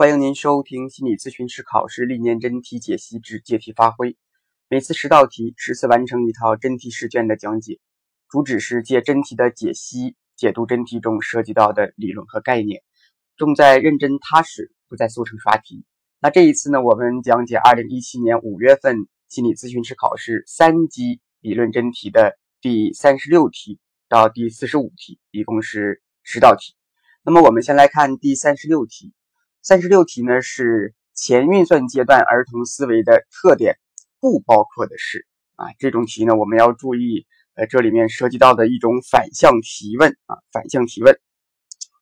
[0.00, 4.16] 欢迎您收听心理咨询师考试历年真题解析之借题发挥，
[4.68, 7.80] 每次十道题，十次完成一套真题试卷的讲解，
[8.28, 12.84] 主旨是借真题的解析解读真题中涉及到的理论和概念，
[13.36, 15.84] 重在认真踏实，不在速成刷题。
[16.20, 26.76] 那这一次呢，我们讲解二零一七年五月份心理咨询师考试三级理论真题的第三十六题到第四十五题，一共是十道题。
[27.24, 29.12] 那么我们先来看第三十六题。
[29.60, 33.76] 三十六题呢是前运算阶段儿童思维的特点，
[34.20, 41.18] 不包括的是啊这种题呢我们要注意，呃这里面涉及到的一种反向提问啊反向提问，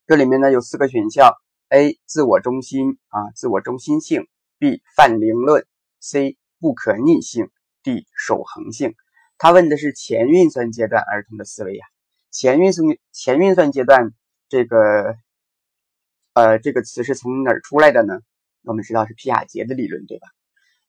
[0.07, 1.33] 这里面呢有四个选项
[1.71, 4.29] ：A 自我中心啊自我中心性
[4.61, 5.67] ；B 泛灵论
[6.01, 7.49] ；C 不可逆性
[7.83, 8.95] ；D 守恒性。
[9.39, 11.87] 他问的是前运算阶段儿童的思维呀，
[12.31, 14.13] 前运算前运算阶段
[14.49, 15.17] 这个。
[16.37, 18.21] 呃，这个词是从哪儿出来的呢？
[18.63, 20.29] 我们知道是皮亚杰的理论，对吧？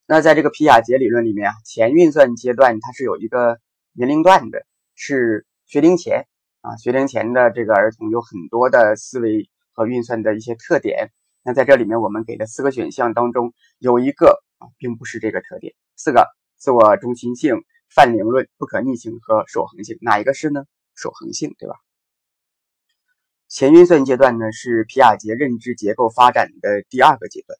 [0.05, 3.58] 那在这个皮亚杰理论里面啊，前运算阶段它是有一个
[3.94, 6.27] 年龄段的，是学龄前
[6.60, 11.13] 啊，学龄前的这个儿童有很多的思维和运算的一些特点。
[11.44, 15.74] 那在这里面我们给的四个选项当中，有一个啊，并不是这个特点。
[15.96, 16.27] 四个：
[16.58, 17.55] 自我中心性、
[17.96, 20.66] 泛灵论、不可逆性和守恒性，哪一个是呢？
[20.93, 21.76] 守恒性，对吧？
[23.49, 27.57] 前运算阶段呢，是皮亚杰认知结构发展的第二个阶段。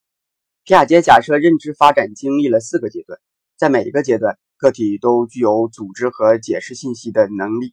[0.62, 3.18] 皮亚杰假设认知发展经历了四个阶段，
[3.56, 7.72] 在每一个阶段，个体都具有组织和解释信息的能力。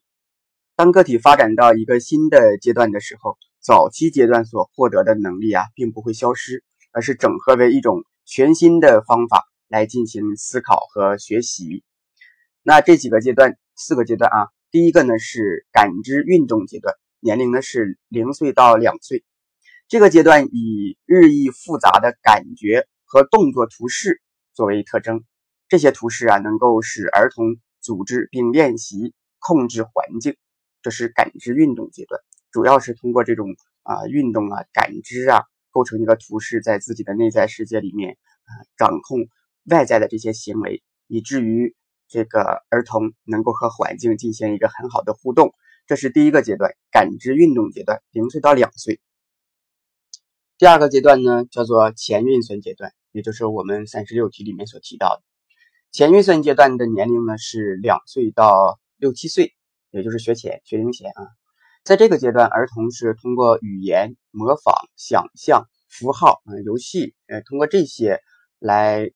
[0.77, 11.83] 当个体发展到一个新的阶段的时候，早期阶段所获得的能力啊，并不会消失，而是整合为一种全新的方法来进行思考和学习。
[12.63, 16.95] 那这几个阶段，四个阶段啊，第一个呢是感知运动阶段。
[17.26, 19.23] 年龄呢是零岁到两岁，
[19.88, 24.22] 这个阶段以日益复杂的感觉和动作图示
[24.54, 25.23] 作为特征。
[25.67, 30.38] 这些图示啊，能够使儿童组织并练习控制环境。
[30.83, 39.22] 这是感知运动阶段，主要是通过这种啊运动啊感知啊，构成一个图示，在自己的内在世界里面啊掌控
[39.64, 41.76] 外在的这些行为，以至于
[42.08, 45.55] 这个儿童能够和环境进行一个很好的互动。
[45.88, 49.00] 这是第一个阶段，感知运动阶段，零岁到两岁。
[50.58, 55.22] 第二个阶段呢，叫做前运算阶段，也就是我们三十六题里面所提到的
[55.92, 59.54] 前运算阶段的年龄呢是两岁到六七岁，
[59.92, 61.28] 也就是学前、学龄前啊。
[61.84, 68.22] 在这个阶段，儿童是通过语言、模仿、想象、符号、啊游戏，呃，通过这些
[68.58, 69.12] 来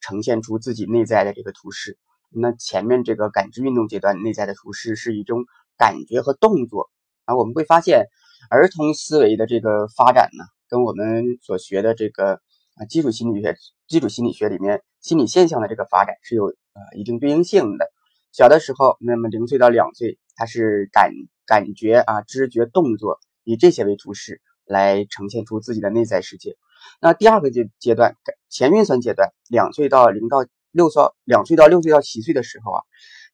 [0.00, 1.98] 呈现出自己内在的这个图示。
[2.30, 5.44] 那前面这个感知运动阶段内在的图示是一种。
[5.76, 6.90] 感觉和动作
[7.24, 8.06] 啊，我们会发现
[8.50, 12.40] 儿童思维的这个发展呢，跟我们所学的这个
[12.76, 13.56] 啊基础心理学、
[13.88, 17.86] 基础心理学里面心理现象的这个发展是有呃一定对应性的。
[18.32, 21.10] 小的时候，那么零岁到两岁，它是感
[21.46, 26.56] 感觉啊、知觉、动作，以这些为图示来呈现出自己的内在世界。
[27.00, 28.14] 那第二个阶阶段
[28.48, 32.82] 前运算阶段，两岁到零到六岁，两岁到六岁到七岁的时候啊。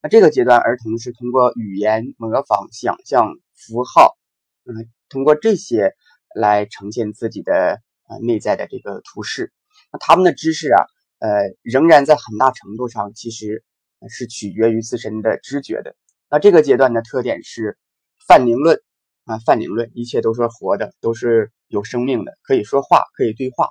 [0.04, 4.16] 那这个阶段，儿童是通过语言、模仿、想象、符号，
[4.64, 5.94] 嗯，通过这些
[6.34, 9.52] 来呈现自己的呃内在的这个图示。
[9.92, 10.82] 那他们的知识啊，
[11.20, 11.28] 呃，
[11.62, 13.62] 仍然在很大程度上其实
[14.08, 15.94] 是取决于自身的知觉的。
[16.28, 17.78] 那这个阶段的特点是
[18.26, 18.82] 泛灵论
[19.24, 23.69] 啊，泛灵论，一切都是活的，都是有生命的，可以说话，可以对话，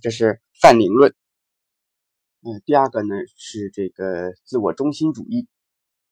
[0.00, 1.12] 这是泛灵论。
[2.42, 5.48] 嗯，第二个呢是这个自我中心主义。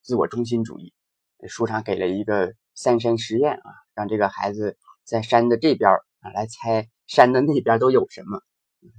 [0.03, 0.93] 自我中心主义，
[1.49, 5.91] 书上给了一个三山实验啊，让这个孩子在山的这边
[6.21, 8.41] 啊来猜山的那边都有什么，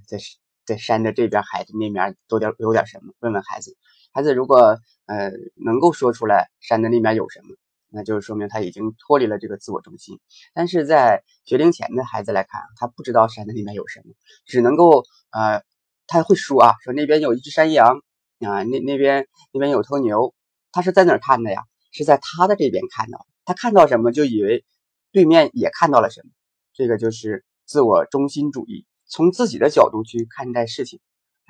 [0.07, 0.17] 在
[0.63, 3.13] 在山的这边孩子那面都点有点什么？
[3.19, 3.75] 问问孩子，
[4.13, 7.55] 孩子如果呃能够说出来山的那面有什么，
[7.89, 10.19] 那就是说明他已经脱离了这个自我中心。
[10.53, 14.13] 但是在学龄前的孩子来看，他不知道山的那面有什么，
[14.45, 15.63] 只能够呃
[16.05, 18.01] 他会说啊，说那边有一只山羊
[18.39, 20.33] 啊，那那边那边有头牛。
[20.71, 21.63] 他是在哪儿看的呀？
[21.93, 24.63] 是在他的这边看到，他看到什么就以为
[25.11, 26.29] 对面也看到了什么，
[26.73, 31.01] 这个就是自我中心主义，从自己的角度去看待事情。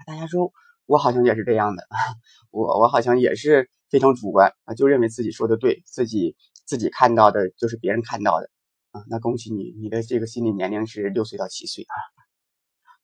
[0.07, 0.51] 大家说，
[0.87, 1.87] 我好像也是这样的，
[2.49, 6.35] 我我好像也是非常主观啊，就认为自己说的对，自己
[6.65, 8.49] 自己看到的就是别人看到的
[8.89, 9.03] 啊。
[9.07, 11.95] 那恭喜你，你的这个心理年龄是六岁到七岁啊。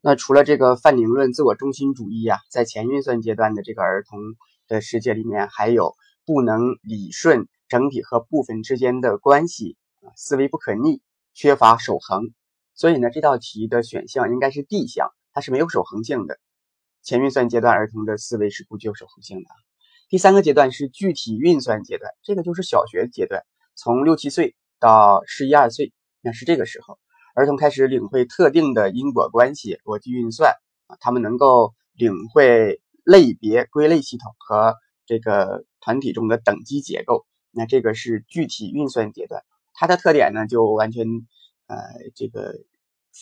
[0.07, 4.21] 那除了这个泛灵论、自我中心主义啊，在前运算阶段的这个儿童
[4.69, 5.95] 的世界里面，还有。
[6.25, 9.77] 不能理顺整体和部分之间的关系，
[10.17, 11.01] 思维不可逆，
[11.33, 12.33] 缺乏守恒，
[12.73, 16.37] 所以呢，这道题的选项应该是 D 项，它是没有守恒性的。
[17.01, 19.49] 前运算阶段儿童的思维是不具有守恒性的。
[20.09, 23.43] 第三个阶段是具体运算阶段，这个就是小学阶段，
[23.75, 26.99] 从六七岁到十一二岁，那是这个时候，
[27.37, 30.55] 儿童开始领会特定的因果关系、逻辑运算
[30.87, 34.73] 啊，他们能够领会类别归类系统和
[35.05, 37.27] 这个团体中的等级结构。
[37.51, 39.43] 那这个是具体运算阶段，
[39.75, 41.05] 它的特点呢，就完全
[41.67, 41.77] 呃
[42.15, 42.55] 这个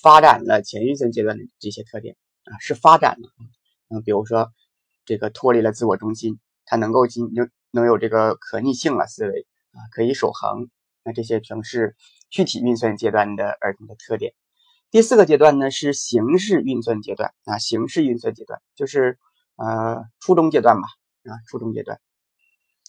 [0.01, 2.15] 发展了前运算阶段的这些特点
[2.45, 3.29] 啊，是发展了，
[3.89, 4.49] 嗯，比如说
[5.05, 6.39] 这个脱离了自我中心。
[6.67, 10.67] 它能够进能能有这个可逆性了思维啊，可以守恒，
[11.03, 11.95] 那这些全是
[12.29, 14.33] 具体运算阶段的儿童的特点。
[14.91, 19.17] 第四个阶段呢是形式运算阶段啊，形式运算阶段就是
[19.55, 20.87] 呃初中阶段吧
[21.23, 21.99] 啊，初中阶段。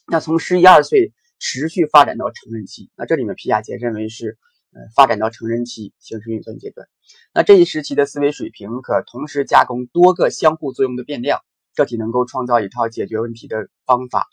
[0.07, 4.39] 那从十一二岁持续发展到成人期，那这里面皮亚杰认为是
[4.73, 6.87] 呃发展到成人期形式运算阶段。
[7.35, 11.41] 那这一时期的思维水平可同时加工多个相互作用的变量。
[11.77, 14.27] 个体能够创造一套解决问题的方法，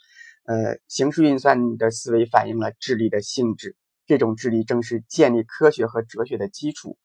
[0.45, 6.97] 呃，形式运算的思维反映了智力的性质，这种智力正是建立科学和哲学的基础。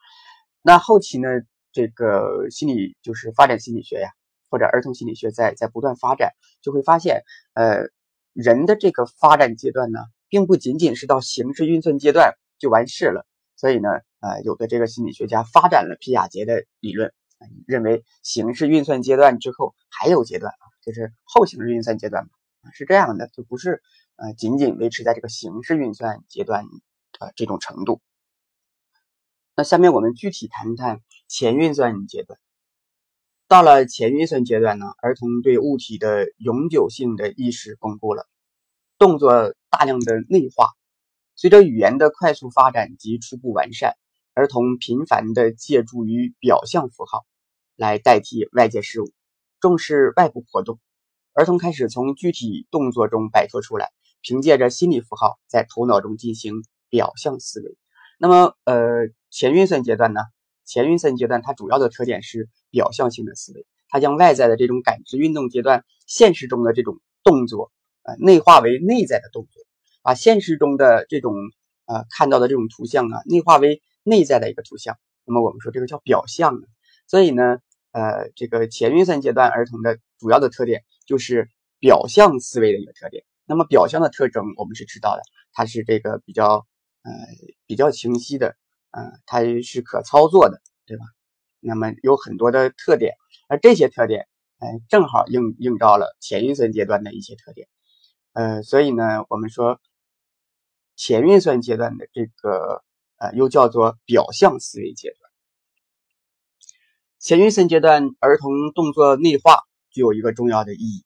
[0.62, 1.28] 那后期呢，
[1.72, 4.10] 这个心理就是发展心理学呀，
[4.50, 7.22] 或者儿童心理学在在不断发展，就会发现，
[7.54, 7.88] 呃，
[8.32, 13.26] 人的这个发展阶段呢，并不仅仅是到形式运算阶段就完事了。
[13.56, 13.88] 所以呢，
[14.20, 17.12] 呃，有的这个心理学家发展了皮亚杰的理论。
[17.68, 20.52] 认为形式运算阶段之后还有阶段，
[20.82, 23.80] 就是后形式运算阶段嘛，是这样的，就不是
[24.18, 26.66] 呃仅仅维持在这个形式运算阶段
[27.20, 28.02] 呃这种程度。
[29.56, 32.38] 那下面我们具体谈谈前运算阶段。
[33.46, 38.26] 到了前运算阶段呢，儿童对物体的永久性的意识巩固了，
[38.98, 40.66] 动作大量的内化，
[41.34, 43.94] 随着语言的快速发展及初步完善。
[44.34, 47.24] 儿童频繁地借助于表象符号
[47.74, 49.10] 来代替外界事物，
[49.58, 50.78] 重视外部活动。
[51.32, 53.90] 儿童开始从具体动作中摆脱出来，
[54.22, 57.76] 凭借着心理符号在头脑中进行表象思维。
[58.18, 60.20] 那么，呃，前运算阶段呢？
[60.64, 67.72] 前运算阶段它主要的特点是表象性的思维，它将外在的这种感知运动阶段现实中的这种动作，
[68.02, 69.62] 呃，内化为内在的动作，
[70.02, 71.34] 把现实中的这种
[71.86, 73.82] 呃看到的这种图像啊，内化为。
[74.04, 76.66] 内在的一个图像，那么我们说这个叫表象呢。
[77.06, 77.58] 所以呢，
[77.92, 83.24] 呃，这个前运算阶段儿童的主要的特点就是表象思维的一个特点。
[83.48, 85.22] 那么表象的特征我们是知道的，
[85.52, 86.66] 它是这个比较
[87.02, 87.10] 呃
[87.66, 88.54] 比较清晰的，
[88.90, 91.04] 呃，它是可操作的，对吧？
[91.58, 93.14] 那么有很多的特点，
[93.48, 94.28] 而这些特点，
[94.58, 97.66] 哎，正好映映照了前运算阶段的一些特点。
[98.34, 99.80] 呃，所以呢，我们说
[100.94, 102.84] 前运算阶段的这个。
[103.20, 105.28] 呃，又叫做表象思维阶段。
[107.18, 109.56] 前运算阶段儿童动作内化
[109.90, 111.04] 具有一个重要的意义。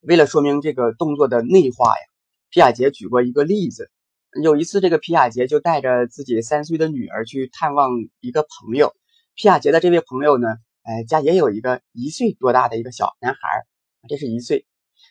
[0.00, 2.06] 为了说明这个动作的内化呀，
[2.48, 3.90] 皮亚杰举过一个例子。
[4.42, 8.94] 有一次，这个皮亚杰就带着自己三岁的女儿去探望一个朋友。
[9.34, 10.48] 皮亚杰的这位朋友呢，
[10.82, 13.40] 哎，家也有一个一岁多大的一个小男孩，
[14.08, 14.64] 这是一岁。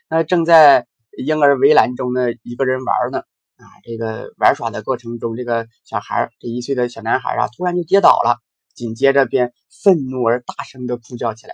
[0.09, 0.88] 那正在
[1.18, 3.19] 婴儿围栏中呢，一个人玩呢。
[3.57, 8.39] 啊，这个玩耍的过程中，这个小孩这一岁的小男孩啊，突然就跌倒了，
[8.74, 9.53] 紧接着便
[9.83, 11.53] 愤怒而大声的哭叫起来。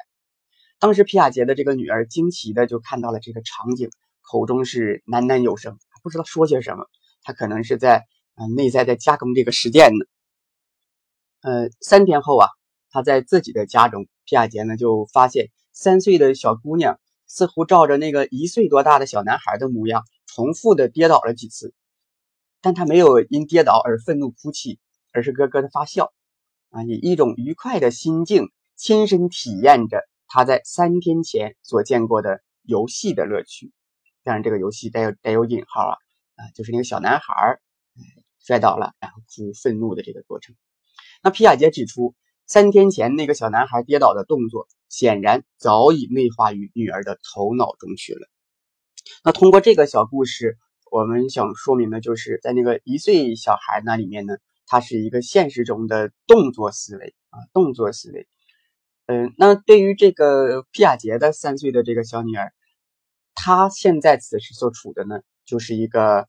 [0.85, 3.89] 当时皮亚杰的这个女儿惊奇的就看到了这个场景，
[4.21, 6.85] 口中是喃喃有声，不知道说些什么。
[7.23, 10.05] 他可能是在啊内在在加工这个实践呢。
[11.41, 12.49] 呃，三天后啊，
[12.91, 21.73] 他在自己的家中，皮亚杰呢就发现三岁的小姑娘似乎照着那个一岁多大的小男孩的模样，重复的跌倒了几次。
[22.61, 24.77] 但他没有因跌倒而愤怒哭泣，
[25.13, 26.13] 而是咯咯的发笑，
[26.69, 30.03] 啊，以一种愉快的心境亲身体验着
[30.35, 33.71] 他在三天前所见过的游戏的乐趣。
[34.21, 35.95] 当然，这个游戏带有带有引号啊，
[36.35, 37.61] 啊，就是那个小男孩
[38.45, 40.57] 摔倒了，然后哭愤怒的这个过程。
[41.23, 42.15] 那皮亚杰指出，
[42.47, 48.27] 三天前那个小男孩跌倒的动作，显然早已内化于女儿的头脑中去了。
[49.23, 50.57] 那通过这个小故事。
[50.91, 58.27] 我们想说明的就是，在那个一岁小孩那里面呢，他是一个现实中的动作思维啊，动作思维。
[59.07, 62.51] 嗯，那对于这个皮亚杰的三岁的这个小女儿，
[63.35, 66.27] 她现在此时所处的呢，就是一个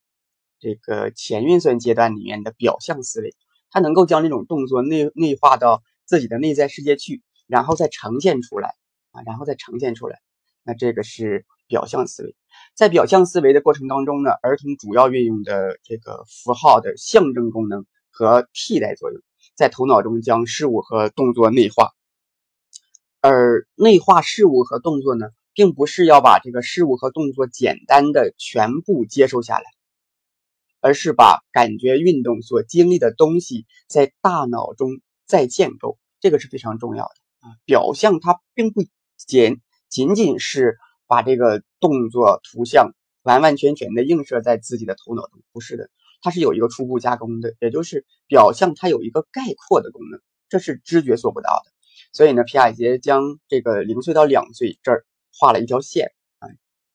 [0.60, 3.34] 这个前运算阶段里面的表象思维，
[3.70, 8.74] 她能够将这种动作内内化到自己的内在世界去，然后再呈现出来
[9.12, 10.18] 啊，然后再呈现出来。
[10.62, 12.36] 那这个是表象思维。
[12.74, 19.22] 在表象思维的过程当中呢，儿童主要运用的这个符号的象征功能和替代作用，
[19.54, 21.92] 在头脑中将事物和动作内化。
[23.28, 29.64] 而内化事物和动作呢，并不是要把这个事物和动作简单的全部接收下来，
[30.80, 37.56] 而是把感觉运动所经历的东西在大脑中再建构，这个是非常重要的啊。
[37.64, 38.84] 表象它并不
[39.16, 40.76] 仅仅仅是
[41.08, 42.92] 把这个动作图像
[43.24, 45.90] 完完全全的映射在自己的头脑中，不是的，
[46.22, 51.72] 它是有一个初步加工的，也就是表象它有一个概括的功能，这是知觉做不到的。
[52.16, 55.04] 所以呢，皮亚杰将这个零岁到两岁这儿
[55.38, 56.48] 画了一条线啊，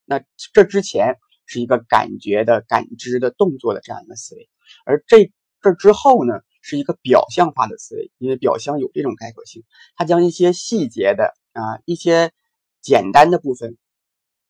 [0.04, 0.20] 那
[0.52, 4.48] 这之前是一个感觉的、感知的动作的这样一个思维，
[4.84, 9.62] 而这这之后呢，是一个表象化的思维，因为表象有这种概括性，
[9.94, 12.32] 他将一些细节的啊、一些
[12.80, 13.76] 简单的部分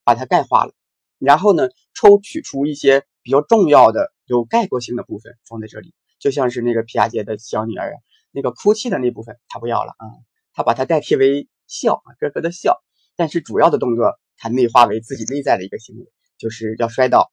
[0.05, 0.73] 把它概化了，
[1.19, 7.99] 然后呢，抽取出一些比较重要的、有概括性的部分放在这里，就像是那个皮亚杰的小女儿啊，
[8.31, 10.09] 那个哭泣的那部分他不要了啊。
[10.53, 12.83] 他把它代替为笑啊，咯咯的笑，
[13.17, 16.07] 但是主要的动作他内化为自己内在的一个行为，
[16.39, 17.33] 就是要摔倒。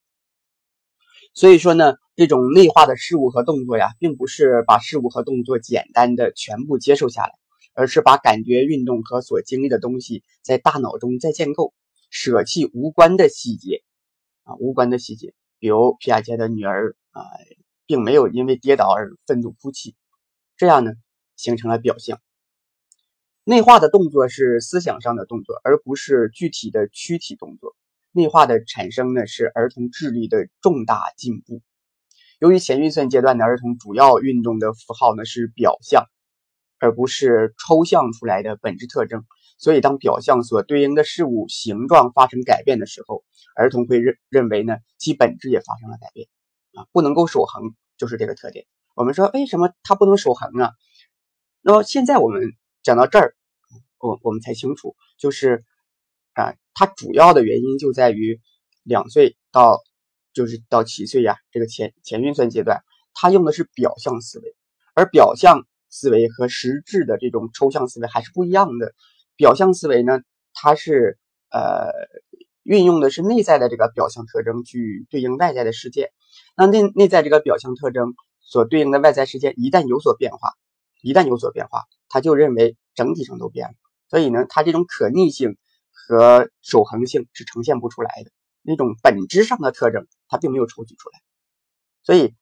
[1.34, 7.34] 所以说呢，这种内化的事物和动作呀，并不是把事物和动作简单的全部接受下来，
[7.74, 11.74] 而是把感觉、运动和所经历的东西在大脑中再建构，
[12.10, 13.84] 舍弃无关的细节
[14.44, 17.22] 啊，无关的细节，比如皮亚杰的女儿啊，
[17.86, 19.96] 并没有因为跌倒而愤怒哭泣，
[20.58, 20.94] 这样呢，
[21.36, 22.20] 形成了表象。
[23.44, 27.76] 内化的动作是思想上的动作，而不是具体的躯体动作。
[28.12, 31.62] 内化的产生呢，是儿童智力的重大进步。
[32.40, 36.06] 由于前运算阶段的儿童主要运动的符号呢是表象，
[36.80, 39.26] 而不是抽象出来的本质特征，
[39.58, 43.24] 所以当表象所对应的事物形状发生改变的时候，
[43.56, 46.28] 儿童会认认为呢其本质也发生了改变。
[46.74, 48.66] 啊，不能够守恒就是这个特点。
[48.96, 50.70] 我们说为什么它不能守恒呢？
[51.62, 52.54] 那么现在我们
[52.90, 53.36] 讲到这儿。
[54.00, 55.64] 我我们才清楚，就是
[56.34, 58.40] 啊，它主要的原因就在于
[58.82, 59.78] 两岁到
[60.34, 62.82] 就是到七岁呀，这个前前运算阶段，
[63.14, 64.56] 它用的是表象思维，
[64.96, 68.96] 而表象思维和实质的这种抽象思维还是不一样的。
[69.36, 70.22] 表象思维呢，
[70.54, 71.20] 它是
[71.52, 71.92] 呃
[72.64, 76.12] 运用的是内在的这个表象特征去对应外在的世界，
[76.56, 80.50] 那内内在这个表象特征所对应的外在世界一旦有所变化，
[81.04, 83.74] 一旦有所变化，他就认为整体上都变了。
[84.10, 85.56] 所以呢，它这种可逆性
[85.92, 88.32] 和守恒性是呈现不出来的，
[88.64, 91.20] 那种本质上的特征它并没有抽取出来。
[92.02, 92.34] 所以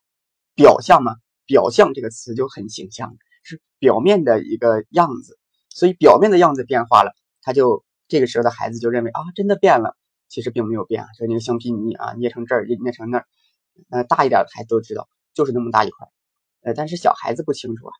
[0.55, 5.37] 表象嘛，表象这个词就很形象，是表面的一个样子。
[5.69, 9.95] 所以表面的样子变化了，他就这个时候的孩子就认为啊，真的变了，
[10.27, 11.05] 其实并没有变。
[11.19, 13.27] 就那个橡皮泥啊，捏成这儿，捏成那儿，
[13.89, 16.07] 呃，大一点的孩子都知道，就是那么大一块，
[16.61, 17.93] 呃，但是小孩子不清楚啊，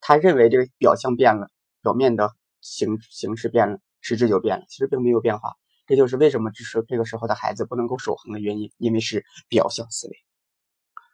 [0.00, 1.48] 他认为这个表象变了，
[1.82, 2.32] 表面的。
[2.62, 5.54] 形形式变了，实质就变了，其实并没有变化。
[5.86, 10.12] 这就是为什么这时这个时候的孩子不能够守恒的原因，因为是表象思维。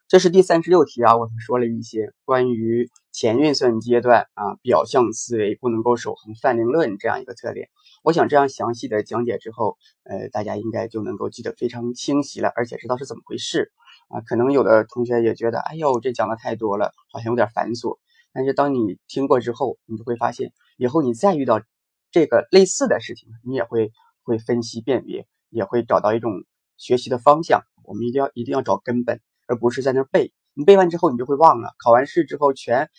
[0.08, 7.68] 这是第三十六题啊，我们说了一些关于前运算阶段啊表象思维不能够守恒泛灵论这样一个特点。
[8.02, 13.70] 我想这样详细的讲解之后，呃，大家应该就能够记得非常清晰了，而且知道是怎么回事
[14.08, 14.20] 啊。
[14.22, 17.98] 可能有的同学也觉得，哎呦，这讲的太多了，好像有点繁琐。
[18.36, 21.62] 但是当你听过之后，你就会发现，以后你再遇到
[22.10, 26.44] 这个类似的事情，你也会会分析辨别，也会找到一种
[26.76, 27.62] 学习的方向。
[27.82, 30.34] 我们一定要一定要找根本，而不是在那背。
[30.52, 31.74] 你背完之后，你就会忘了。
[31.82, 32.90] 考完试之后，全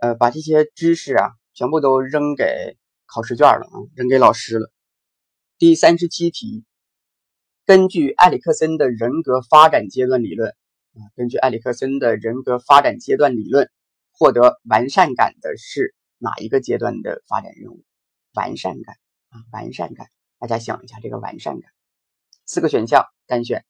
[0.00, 4.72] 呃把这些知识啊，全部都扔给考试卷了啊，扔给老师了。
[5.58, 6.64] 第三十七题，
[7.66, 10.48] 根据埃里克森的人格发展阶段理论
[10.94, 13.70] 啊，根据埃里克森的人格发展阶段理论。
[14.16, 17.84] 获得完善感的是哪一个阶段的发展任务？
[18.32, 18.96] 完善感
[19.28, 21.70] 啊，完善感，大家想一下这个完善感。
[22.46, 23.64] 四个选项单选：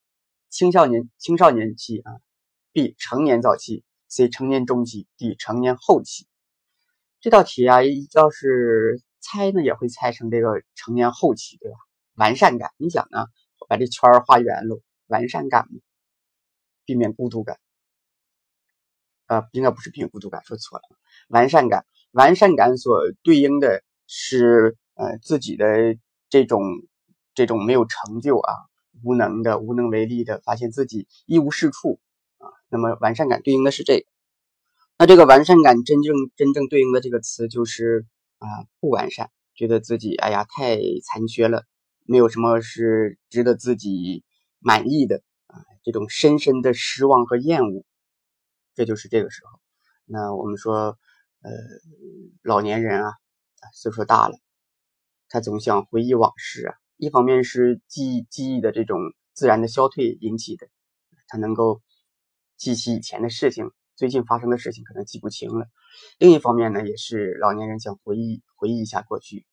[0.51, 2.13] 青少年青少年期啊
[2.73, 6.27] ，B 成年早期，C 成年中期，D 成年后期。
[7.21, 7.79] 这道题啊，
[8.13, 11.77] 要是猜呢，也会猜成这个成年后期，对吧？
[12.15, 13.27] 完善感，你想呢？
[13.67, 15.67] 把这圈画圆了，完善感
[16.85, 17.59] 避免孤独感。
[19.27, 20.83] 啊，应该不是避免孤独感，说错了。
[21.29, 25.97] 完善感，完善感所对应的是呃自己的
[26.29, 26.63] 这种
[27.35, 28.53] 这种没有成就啊，
[29.03, 32.01] 无能的、无能为力的，发现自己一无是处
[32.39, 32.49] 啊。
[32.69, 34.07] 那么完善感对应的是这个。
[34.99, 38.07] 那这个完善感真正真正对应的这个词就是
[38.39, 38.47] 啊
[38.81, 41.65] 不完善，觉得自己哎呀太残缺了，
[42.05, 44.23] 没有什么是值得自己
[44.61, 47.85] 满意的啊，这种深深的失望和厌恶。
[48.75, 49.61] 这就是这个时候，
[50.05, 50.99] 那我们说，
[51.43, 51.51] 呃，
[52.43, 53.13] 老年人啊，
[53.73, 54.37] 岁数大了，
[55.29, 56.75] 他总想回忆往事啊。
[56.97, 58.99] 一方面是记忆记忆的这种
[59.33, 60.69] 自然的消退引起的，
[61.29, 61.83] 他能够
[62.57, 65.67] 记起以前的事情，最近发生的事情可能记不清了。
[66.19, 69.47] 另一方面呢，也是老年人想回忆回忆一下过去，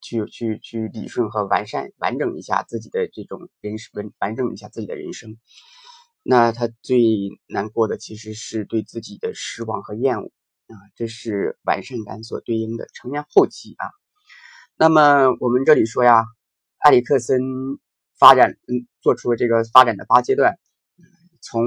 [0.00, 5.38] 去去去理顺和完善完整一下自己的这种人生，完完整一下自己的人生。
[6.22, 6.98] 那他最
[7.46, 10.32] 难过的其实是对自己的失望和厌恶
[10.68, 13.90] 啊，这是完善感所对应的成年后期啊。
[14.76, 16.24] 那么我们这里说呀。
[16.84, 17.38] 埃里克森
[18.18, 20.58] 发展，嗯，做出了这个发展的八阶段，
[21.40, 21.62] 从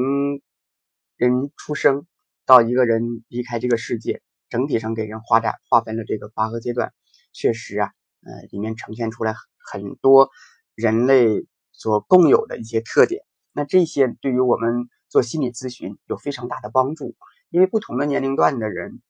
[1.16, 2.06] 人出生
[2.46, 6.92] 到一个人离开这个世界，整体上给人划展划分了这个八个阶段。
[7.32, 7.94] 确实啊，
[8.26, 10.30] 呃，里面呈现出来很多
[10.76, 13.24] 人类所共有的一些特点。
[13.56, 17.16] 那这些对于我们做心理咨询有非常大的帮助，
[17.50, 19.02] 因为不同的年龄段的人，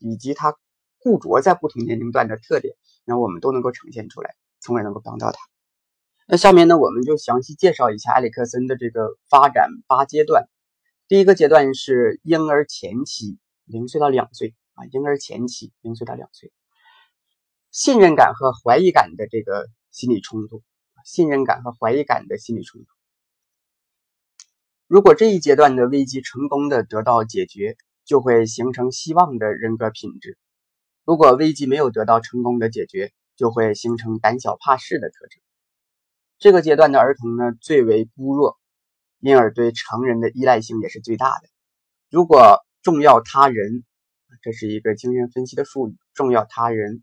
[0.00, 0.56] 以及他
[0.98, 2.74] 固着在不同年龄段的特点，
[3.04, 4.34] 那我们都能够呈现出来。
[4.64, 5.38] 从而能够帮到他。
[6.26, 10.48] 那下面呢，我们就详细介绍一下埃里克森的这个发展八阶段。
[11.06, 16.50] 第一个阶段是婴儿前期，零岁到两岁啊，婴儿前期，零岁到两岁，
[17.70, 20.62] 信任感和怀疑感的这个心理冲突，
[21.04, 22.86] 信任感和怀疑感的心理冲突。
[24.86, 30.32] 如果这一阶段的危机成功的得到解决，就会形成希望的人格品质；
[31.06, 35.40] 如果危机没有得到成功的解决，就会形成胆小怕事的特征。
[36.38, 38.58] 这个阶段的儿童呢，最为孤弱，
[39.20, 41.48] 因而对成人的依赖性也是最大的。
[42.10, 43.84] 如果重要他人，
[44.42, 47.02] 这是一个精神分析的术语，重要他人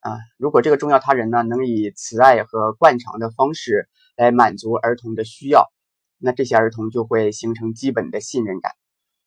[0.00, 5.72] 啊，如果这个重要他人呢，能以慈爱和惯常的方式来满足儿童的需要，
[6.18, 8.72] 那这些儿童就会形成基本的信任感。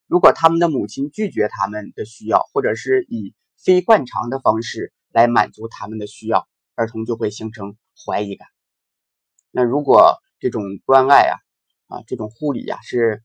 [0.07, 8.47] 如果他们的母亲拒绝他们的需要，或者是以非惯常的方式，来满足他们的需要，儿童就会形成怀疑感。
[9.51, 11.35] 那如果这种关爱啊，
[11.87, 13.23] 啊这种护理呀是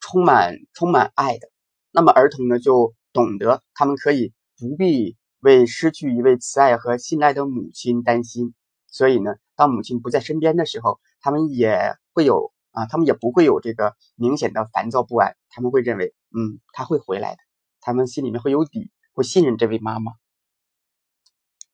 [0.00, 1.48] 充满充满爱的，
[1.90, 8.54] 那么儿童呢就懂得他们可以不必为失去一位慈爱和信赖的母亲担心。
[8.88, 15.34] 所以呢，当母亲不在身边的时候，他们也会有啊，他们也不会有这个明显的烦躁不安。
[15.48, 17.38] 他们会认为，嗯，他会回来的，
[17.80, 20.12] 他们心里面会有底，会信任这位妈妈。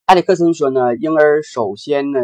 [0.05, 2.21] 埃里克森说呢，婴儿首先呢，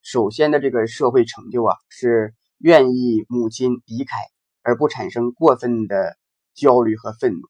[0.00, 4.16] 首先的这个社会成就啊，是愿意母亲离开，
[4.62, 6.16] 而不产生过分的
[6.54, 7.40] 焦虑和愤怒。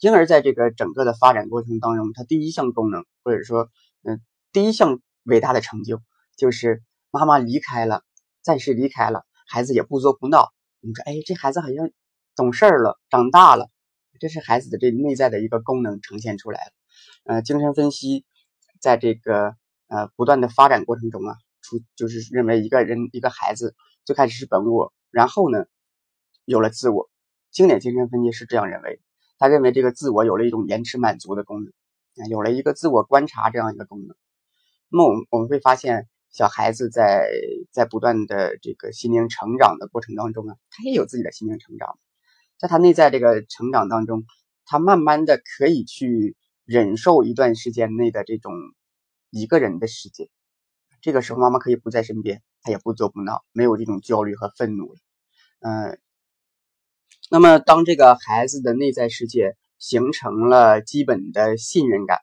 [0.00, 3.70] 婴儿在这个整个的发展过程当中，他第一项功能，或者说，
[4.02, 4.20] 嗯，
[4.52, 6.00] 第一项伟大的成就，
[6.36, 8.02] 就是妈妈离开了，
[8.42, 10.52] 暂时离开了，孩子也不作不闹。
[10.80, 11.90] 你说，哎，这孩子好像
[12.34, 13.70] 懂事儿了，长大了，
[14.18, 16.72] 这是孩子的这内在的一个功能呈现出来了。
[17.22, 18.24] 呃，精神分析。
[18.80, 25.64] 在这个呃不断的发展过程中啊，出就是认为一个人一个孩子最开始是本我，然后呢
[26.44, 27.08] 有了自我。
[27.50, 29.00] 经典精神分析是这样认为，
[29.38, 34.14] 他认为这个自我有了一种延迟满足的功能，有了一个自我观察这样一个功能。
[34.90, 37.26] 那么我们我们会发现，小孩子在
[37.72, 41.98] 在不断的这个心灵成长的过程当中啊，他也有自己的心灵成长，
[42.58, 44.26] 在他内在这个成长当中，
[44.66, 46.36] 他慢慢的可以去。
[46.66, 48.54] 忍受一段时间内的这种
[49.28, 50.30] 一个人的世界，
[51.02, 54.94] 这个时候妈妈可以不在身边，他也不作不闹，没有这种焦虑和愤怒
[55.60, 56.00] 嗯，
[57.30, 62.20] 那么当这个孩子的内在世界形成了基本的信任感，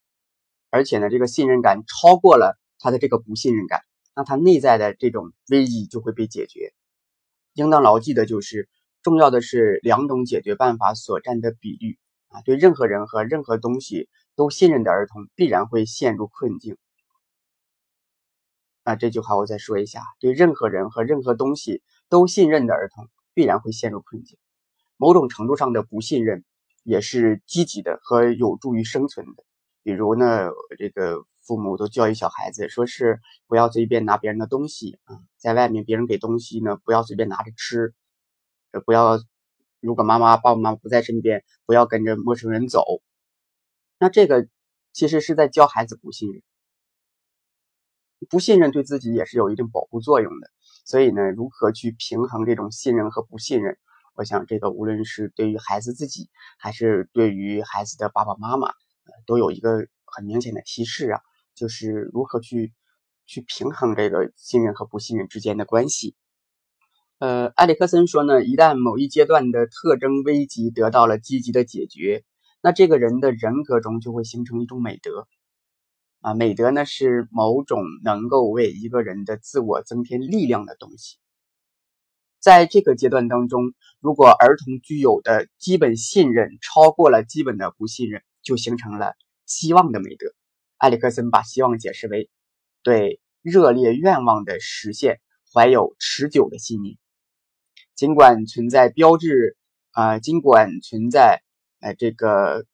[0.72, 3.82] 而且呢，这个信任感超过了他的这个不信任感，
[4.16, 6.74] 那他内在的这种危机就会被解决。
[7.54, 8.70] 应当牢记的就是，
[9.02, 11.98] 重要的是两种解决办法所占的比率
[12.30, 14.10] 啊，对任何人和任何东西。
[14.34, 16.78] 都信任的儿童必然会陷入困境。
[18.84, 24.40] 啊，这句话我再说一下：对任何人和任何东西都信任的儿童必然会陷入困境。
[24.96, 26.46] 某种程度上的不信任
[26.84, 29.44] 也是积极的和有助于生存的。
[29.84, 37.94] 比如呢，这个父母都教育小孩子，说是不要随便拿别人的东西啊，在外面别人给东西呢，不要随便拿着吃。
[38.86, 39.20] 不要，
[39.80, 42.84] 如果妈妈爸爸妈妈不在身边，不要跟着陌生人走。
[44.00, 44.48] 那这个
[44.94, 46.42] 其实是在教孩子不信任，
[48.30, 50.50] 不信任对自己也是有一定保护作用的。
[50.86, 53.78] 所以呢，如何去平衡这种信任和不信任？
[54.14, 58.74] 我想这个无论是对于孩子自己，还是对于孩子的爸爸妈妈，
[59.26, 61.22] 都有一个很明显的提示啊，
[61.56, 62.74] 就是如何去
[63.26, 66.16] 去平衡这个信任和不信任之间的关系。
[67.20, 72.24] 呃，埃里克森说呢，一旦某一阶段的特征危机得到了积极的解决。
[72.64, 75.28] 那这个人的人格中就会形成一种美德
[76.20, 81.18] 啊，美德呢是某种能够为一个人的自我增添力量的东西。
[82.40, 89.14] 在这个阶段当中，如果儿童具有的基本信任超过了基本的不信任，就形成了
[89.46, 90.26] 希望的美德。
[90.82, 92.28] 埃里克森把希望解释为
[92.82, 95.22] 对热烈愿望的实现
[95.54, 96.98] 怀有持久的信念，
[97.94, 99.56] 尽管存在标志
[99.92, 101.44] 啊，尽管存在
[101.82, 102.66] 呃这个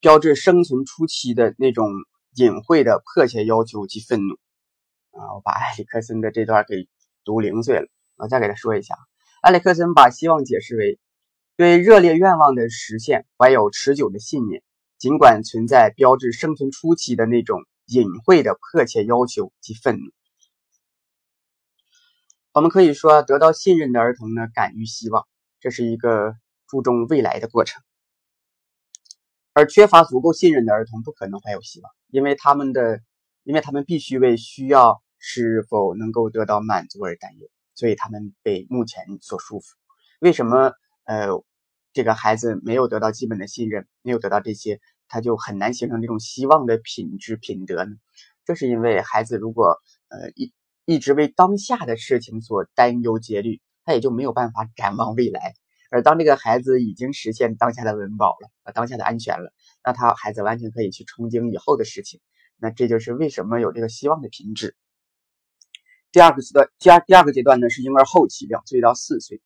[0.00, 1.86] 标志生存初期的那种
[2.34, 4.34] 隐晦的迫切要求及愤怒
[5.12, 6.88] 啊，我把埃里克森的这段给
[7.24, 7.86] 读零碎了。
[8.16, 8.96] 我再给他说一下，
[9.42, 10.98] 埃里克森把希望解释为
[11.54, 14.64] 对热烈愿望的实现怀有持久的信念，
[15.00, 20.12] 尽管存在标志生存初期的那种隐晦的迫切要求及愤怒。
[22.52, 25.26] 我们可以说，得到信任的儿童呢，敢于希望，
[25.58, 26.34] 这是一个
[26.66, 27.80] 注重未来的过程；
[29.54, 33.00] 而缺乏足够信任的儿童不可能怀有希望，因为他们的，
[33.42, 37.48] 因为他们必须为需要是否能够得到满足而担忧。
[37.74, 39.64] 所以他们被目前所束缚。
[40.20, 40.74] 为什么？
[41.04, 41.28] 呃，
[41.92, 47.92] 这个孩子没有得到基本的信任，没有得到这些，他就很难形成这种希望的品质品德呢？
[48.44, 50.52] 这是因为孩子如果呃一
[50.84, 55.54] 一直为当下的事情所担忧竭虑，他也就没有办法展望未来。
[55.90, 59.52] 而当这个孩子已经实现当下的温饱了，啊，当下的安全了，
[59.84, 62.20] 那他孩子完全可以去憧憬以后的事情。
[62.56, 64.76] 那这就是为什么有这个希望的品质。
[66.12, 69.42] 第二个阶段，第二第二个阶段呢是婴儿后期，两岁到四岁，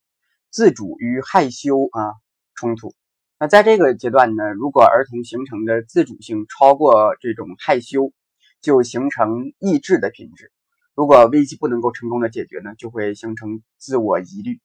[0.50, 2.12] 自主与害羞啊
[2.54, 2.94] 冲突。
[3.38, 8.12] 那在这个阶段呢，如果儿童形成的自主性超过这种害羞，
[8.60, 10.50] 就形成意志的品质。
[10.94, 14.60] 如果危机不能够成功的解决呢，就会形成自我疑虑。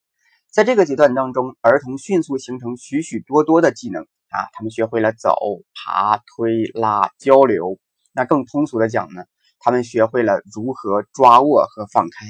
[0.51, 5.35] 在这个阶段当中，儿童迅速形成许许多多的技能啊，他们学会了走、
[5.73, 7.79] 爬、推、拉、交流。
[8.13, 9.23] 那更通俗的讲呢？
[9.59, 12.27] 他们学会了如何抓握和放开。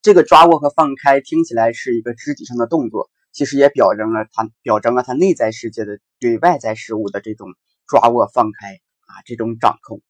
[0.00, 7.48] 这个抓握和放开听起来是一个肢体上的动作，其实也表征了他表征了他内在世界的对外在事物的这种
[7.86, 10.00] 抓握放开啊，这种掌控。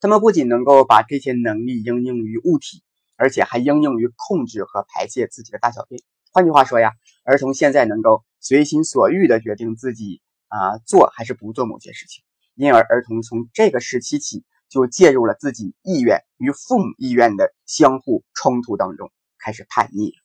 [0.00, 2.84] 他们不仅能够把这些能力应用于物体，
[3.16, 6.00] 而且还应用于控制和排泄自己的大小便。
[6.30, 6.92] 换句话说呀，
[7.24, 12.22] 儿童现在能够随心所欲地决定自己啊做还是不做某些事情，
[12.54, 14.44] 因而儿童从这个时期起。
[14.70, 20.23] 就介入了自己意愿与父母意愿的相互冲突当中，开始叛逆了。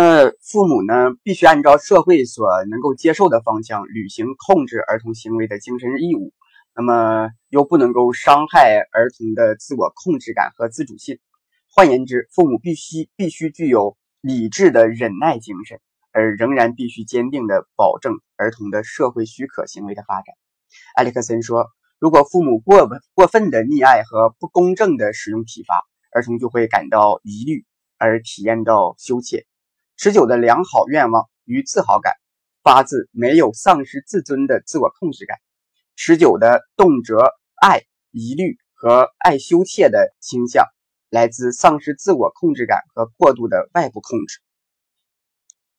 [0.00, 6.32] 那父母呢，必须按照社会所能够接受的方向履行控制儿童行为的精神义务，
[6.72, 11.18] 那么又不能够伤害儿童的自我控制感和自主性。
[11.74, 15.80] 换言之，父母必须必须具有理智的忍耐精神，
[16.12, 20.26] 而仍然必须坚定的保证儿童的社会许可行为的发展。
[20.94, 21.66] 埃里克森说。
[21.98, 25.74] 如果父母过过分的溺爱和不公正的使用体罚，
[26.14, 29.44] 儿童就会感到疑虑，而体验到羞怯。
[29.98, 32.12] 持久的良好愿望与自豪感
[32.62, 35.36] 发自没有丧失自尊的自我控制感。
[35.96, 37.18] 持久的动辄
[37.60, 37.82] 爱
[38.12, 40.64] 疑虑和爱羞怯的倾向，
[41.10, 44.38] 来自丧失自我控制感和过度的外部控制。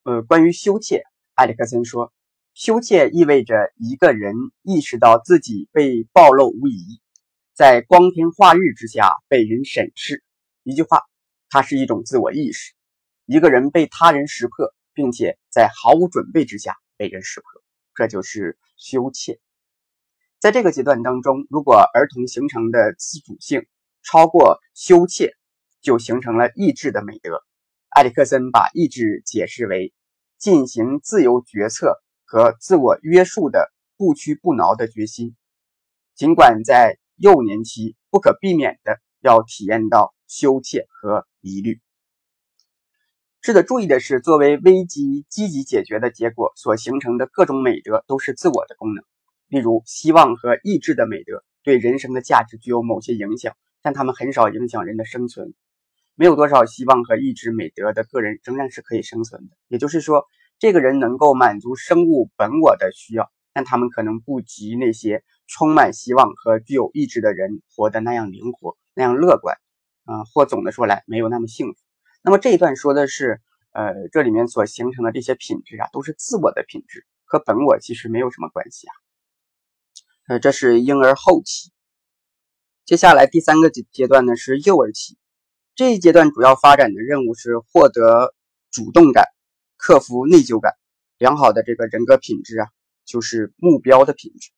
[0.03, 1.03] 呃，关于羞怯，
[1.35, 2.11] 埃里克森说。
[2.53, 6.99] 羞怯意味着一个人意识到自己被暴露无遗，
[7.53, 10.25] 在光天化日之下被人审视。
[10.63, 11.03] 一句话，
[11.49, 12.73] 它是一种自我意识。
[13.31, 17.47] 一个人被他人识破，并且在毫无准备之下被人识破，
[17.93, 19.39] 这就是羞怯。
[20.39, 23.67] 在这个阶段当中，如果儿童形成的自主性
[24.01, 25.35] 超过羞怯，
[25.79, 27.43] 就形成了意志的美德。
[27.89, 29.93] 埃里克森把意志解释为
[30.39, 32.01] 进行自由决策。
[32.31, 35.35] 和自我约束的不屈不挠的决心，
[36.13, 41.81] 尽管在幼年期不可避免的要体验到羞怯和疑虑。
[43.41, 49.03] 值得注意的是，作为危机积极解决的结果所形成的各种美德都是自我的功能。
[49.47, 55.53] 例如，希望和意志的美德对人生的价值具有某些影响，但他们很少影响人的生存。
[56.15, 59.55] 没有多少希望和意志美德的个人仍然是可以生存的。
[59.67, 60.25] 也就是说。
[60.61, 69.55] 这个人能够满足生物本我的需要，但他们可能不及那些充满希望和具有意志的人活得那样灵活、那样乐观，
[70.03, 71.88] 啊，或总的说来没有那么幸福。
[72.21, 78.93] 那么这一段说的是，呃，这里面所形成的这些品质啊，都是自我的品质，和本我其实没有什么关系啊。
[80.27, 81.71] 呃，这是婴儿后期。
[82.85, 85.17] 接下来第三个阶阶段呢是幼儿期，
[85.75, 88.33] 这一阶段主要发展的任务是获得
[88.71, 89.25] 主动感。
[89.81, 90.73] 克服内疚感，
[91.17, 92.67] 良好的这个人格品质啊，
[93.05, 94.51] 就是目标的品质。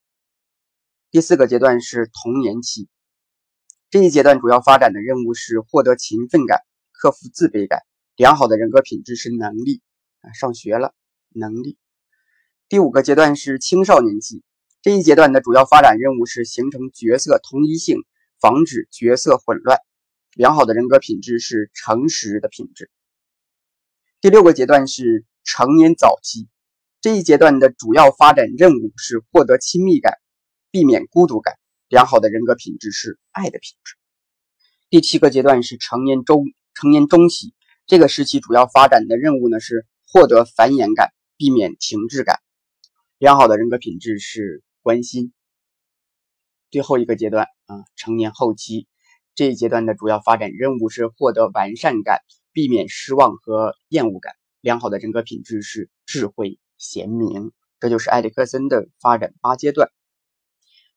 [1.12, 2.90] 第四个阶段是童年期，
[3.92, 6.62] 这一阶段主要发展的任务是获得勤奋感、
[7.02, 7.80] 克服自卑感。
[8.16, 9.82] 良好的人格品质是能力
[10.20, 10.94] 啊，上学了
[11.30, 11.80] 能力。
[12.70, 14.44] 第五个阶段是青少年期，
[14.84, 17.98] 这一阶段的主要发展任务是形成角色同一性，
[18.40, 19.80] 防止角色混乱。
[20.36, 22.92] 良好的人格品质是诚实的品质。
[24.22, 26.48] 第六个阶段是成年早期，
[27.02, 30.20] 这一阶段的主要发展任务是获得亲密感，
[30.70, 31.56] 避免孤独感。
[31.88, 33.96] 良好的人格品质是爱的品质。
[34.92, 37.54] 第七个阶段是成年中成年中期，
[37.86, 42.40] 这个时期主要发展的任务呢是获得繁衍感，避免停滞感。
[43.18, 45.34] 良好的人格品质是关心。
[46.70, 48.88] 最后一个阶段啊，成年后期。
[49.34, 52.20] 这一阶段的主要发展任务是获得完善感，
[52.52, 54.34] 避免失望和厌恶感。
[54.60, 57.52] 良好的人格品质是智慧、贤明。
[57.80, 59.90] 这就是埃里克森的发展八阶段。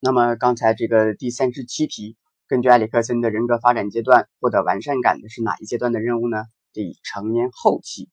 [0.00, 6.44] 那么刚才这个第三十七题，根据埃里克森的人格发展阶段，获得完善感的是哪一阶段的任务呢？
[6.72, 8.10] 第成年后期。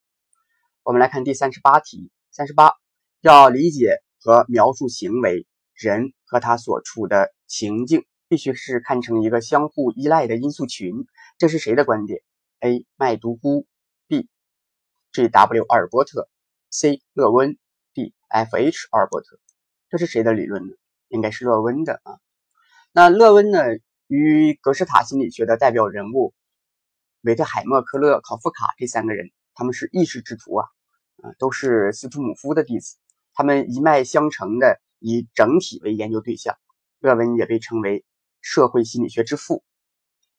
[0.84, 2.12] 我们来看第三十八题。
[2.32, 2.72] 三十八，
[3.20, 8.06] 要理解和描述行为、人和他所处的情境。
[8.30, 11.06] 必须是看成一个相互依赖的因素群，
[11.38, 12.22] 这是谁的观点
[12.62, 12.86] ？A.
[12.96, 13.68] 麦独孤
[14.08, 14.30] B.
[15.12, 15.28] G.
[15.28, 15.66] W.
[15.68, 16.30] 阿尔伯特
[16.70, 17.02] C.
[17.12, 17.58] 勒温
[17.94, 18.14] D.
[18.30, 18.56] F.
[18.56, 18.88] H.
[18.92, 19.38] 阿尔伯特，
[19.90, 20.74] 这是谁的理论呢？
[21.10, 22.20] 应该是勒温的啊。
[22.94, 23.60] 那勒温呢，
[24.12, 26.34] 与格式塔心理学的代表人物
[27.22, 30.68] 维特海默、克勒、考夫卡这三个人，他们是异士之徒啊，
[31.24, 32.98] 啊，都是斯图姆夫的弟子，
[33.34, 36.58] 他们一脉相承的以整体为研究对象。
[37.00, 38.04] 勒温也被称为。
[38.44, 39.64] 社会心理学之父。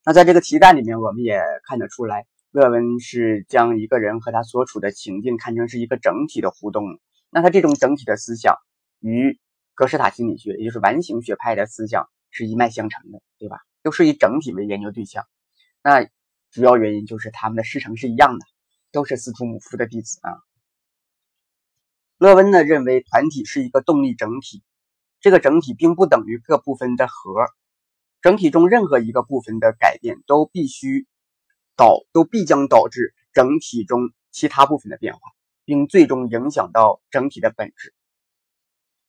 [0.04, 6.98] 那在这个题干里面，我们也看得出来，勒温是将一个人和他所处的情境看成是一个整体的互动。
[7.30, 8.56] 那他这种整体的思想
[8.98, 9.38] 与
[9.74, 13.59] 格式塔心理学，也就是完形学派的思想是一脉相承的，对吧？
[13.83, 15.25] 都是以整体为研究对象。
[15.83, 16.05] 那
[16.51, 18.45] 主要原因就是他们的师承是一样的，
[18.90, 20.31] 都是斯图姆夫的弟子啊。
[22.18, 24.62] 勒温呢认为团体是一个动力整体，
[25.21, 27.47] 这个整体并不等于各部分的和。
[28.21, 31.09] 整体中任何一个部分的改变都必须
[31.77, 35.21] 导都必将导致整体中其他部分的变化，
[35.64, 37.92] 并最终影响到整体的本质。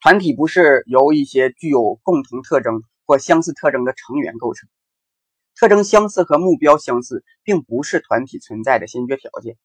[0.02, 4.70] 团体不是由一些具有共同特征或相似特征的成员构成，
[5.56, 9.58] 特征相似和目标相似并不是团体存在的先决条件。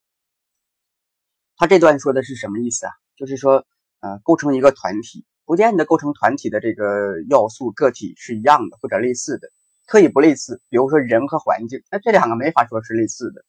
[1.57, 2.93] 他这段说的是什么意思啊？
[3.17, 3.67] 就是说，
[4.01, 5.25] 呃，构成一个团体。
[5.45, 9.49] 不见得构成团体的这个要素个体是一样的或者类似的，
[9.87, 10.61] 可以不类似。
[10.69, 13.43] 比如说人和环境，那这两个没法说是类似的，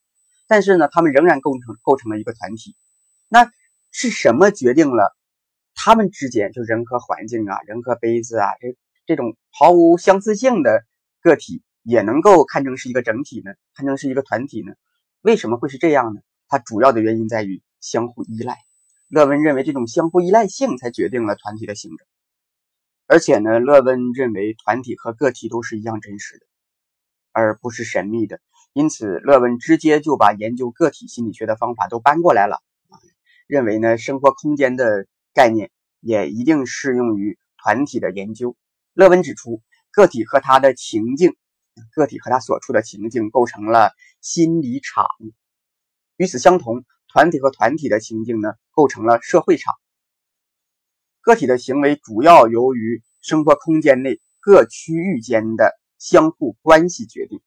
[0.47, 2.77] 但是呢，他们仍然构成构成了一个团体。
[3.27, 3.51] 那
[3.91, 5.13] 是什么决定了
[5.75, 8.77] 他们之间就人和环境啊，人和杯子啊，这
[9.09, 10.85] 这种毫无相似性的
[11.19, 13.51] 个体也能够看成是一个整体呢？
[13.73, 14.73] 看成是一个团体呢？
[15.21, 16.21] 为什么会是这样呢？
[16.47, 18.59] 它主要的原因在于相互依赖。
[19.07, 22.05] 勒温认为，这种相互依赖性才决定了团体的形成。
[23.07, 26.45] 而且呢，勒温认为团体和个体都是一样真实的，
[27.31, 28.39] 而不是神秘的。
[28.73, 32.57] 因此，勒温直接就把研究个体心理学的方法都搬过来了
[32.89, 33.01] 啊，
[33.47, 38.55] 认为呢，生活空间的概念也一定适用于团体的研究。
[38.99, 41.37] 勒温指出，个体和他的情境，
[41.95, 45.05] 个体和他所处的情境构成了心理场。
[46.17, 46.83] 与此相同。
[47.11, 49.73] 团体和团体的情境呢，构成了社会场。
[51.21, 57.41] 个体的行为主要由于生活空间内各区域间的相互关系决定，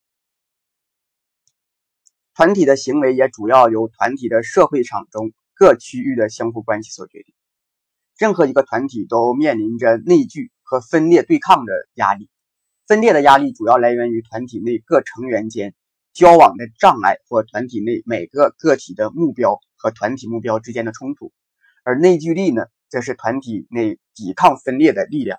[2.34, 7.32] 团体的行为也主要由团体的社会场中各区域的相互关系所决定。
[8.18, 12.30] 任何一个团体都面临着内聚和分裂对抗的压力，
[12.86, 15.74] 分裂的压力主要来源于团体内各成员间。
[16.14, 21.30] 交往的障碍或团体内每个个体的目标和团体目标之间的冲突，
[21.84, 25.38] 而内聚力呢，则是团体内抵抗分裂的力量。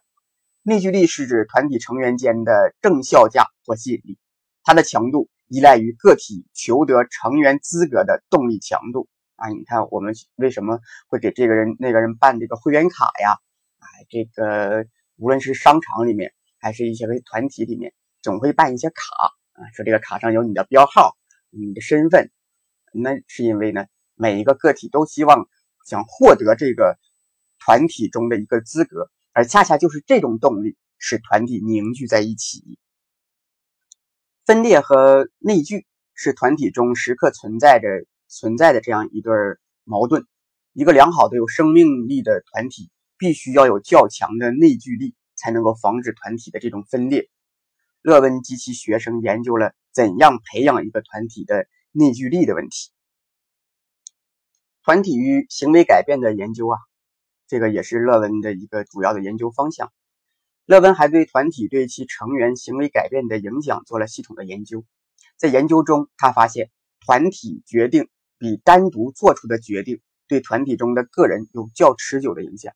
[0.61, 4.19] 内聚力是指团体成员间的正效价或吸引力，
[4.63, 9.07] 它的强度依赖于个体求得成员资格的动力强度。
[9.35, 13.31] 啊，你看我们为什么会给这个人那个人办这个会员卡呀？
[13.77, 14.85] 啊，这个
[15.17, 18.95] 无论是商场里面还是一些个团体里面，总会办一些卡。
[19.53, 21.15] 啊，说这个卡上有你的标号，
[21.51, 22.31] 你的身份，
[22.91, 25.47] 那是因为呢，每一个个体都希望
[25.85, 26.97] 想获得这个
[27.59, 32.79] 团体中的一个资格，而恰恰就是这种动力使团体凝聚在一起。
[34.43, 37.87] 分裂和内聚是团体中时刻存在着
[38.27, 39.31] 存在的这样一对
[39.83, 40.25] 矛盾。
[40.73, 42.89] 一个良好的有生命力的团体
[43.23, 47.29] 必须要有较强的内聚力，才能够防止团体的这种分裂。
[48.01, 52.91] 勒温及其学生研究了怎样培养一个团体的内聚力的问题。
[54.83, 56.77] 团体与行为改变的研究啊，
[57.47, 59.93] 这个也是勒温的一个主要的研究方向。
[60.65, 64.83] 勒温还对团体对其成员行为改变的影响做了系统的研究。
[65.37, 72.73] 在研究中，他发现团体决定比单独做出的决定对团体中的个人有较持久的影响。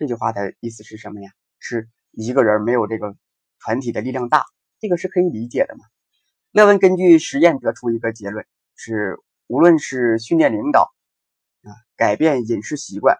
[0.00, 1.30] 这句话的意思是什么呀？
[1.58, 3.14] 是一个人没有这个
[3.58, 4.46] 团体的力量大，
[4.78, 5.84] 这个是可以理解的嘛？
[6.52, 10.90] 勒温根据实验得出一个结论：是无论是训练领导
[11.64, 13.18] 啊，改变饮食习惯，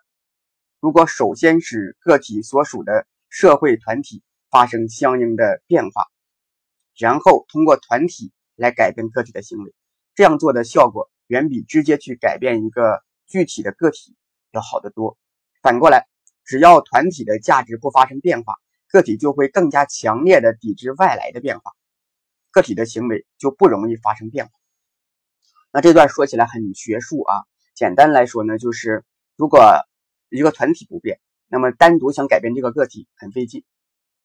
[0.80, 6.06] 如果首先使个体所属的社会团体发生相应的变化，
[6.96, 8.32] 然后通过团体。
[8.56, 9.72] 来改变个体的行为，
[10.14, 14.14] 这样做的效果远比直接去改变一个具体的个体
[14.50, 15.16] 要好得多。
[15.62, 16.09] 反过来，
[16.50, 18.56] 只要团体的价值不发生变化，
[18.88, 21.70] 个体就会更加强烈的抵制外来的变化，
[22.50, 24.50] 个体的行为就不容易发生变化。
[25.70, 27.44] 那这段说起来很学术啊，
[27.76, 29.04] 简单来说呢，就是
[29.36, 29.60] 如果
[30.28, 33.62] 一个团体不变，那么单独想改变这个个体很费劲。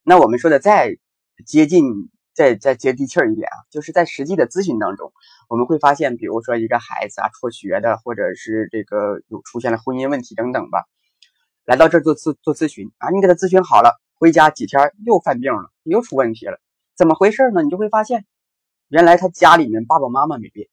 [0.02, 0.98] 那我们说的再
[1.46, 2.10] 接近。
[2.36, 5.10] 再再接地气儿一点啊，就是在实际的咨询当中，
[5.48, 10.84] 我们会发现，比如说一个孩子啊辍学的，或者是这个有出现了婚姻问题等等吧，
[11.66, 16.58] 来到这儿做咨做咨询啊，你给他咨询好了，回家几天又犯病了，又出问题了，
[16.96, 17.62] 怎么回事呢？
[17.62, 18.24] 你就会发现，
[18.88, 20.68] 原来他家里面爸爸妈妈没变，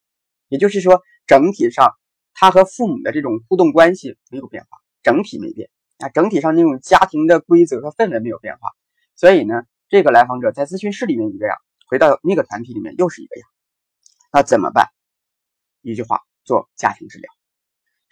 [0.48, 1.94] 也就是说整体上
[2.34, 8.70] 他和父母的这种互动关系没有变化，整体没变啊，整体上那种家庭的规则和氛围没有变化，
[9.16, 9.64] 所以呢。
[9.90, 13.48] 这个来访者在咨询室里面一个样，回到那个团体里面又是一个样，
[14.32, 14.88] 那怎么办？
[15.82, 17.32] 一句话，做家庭治疗。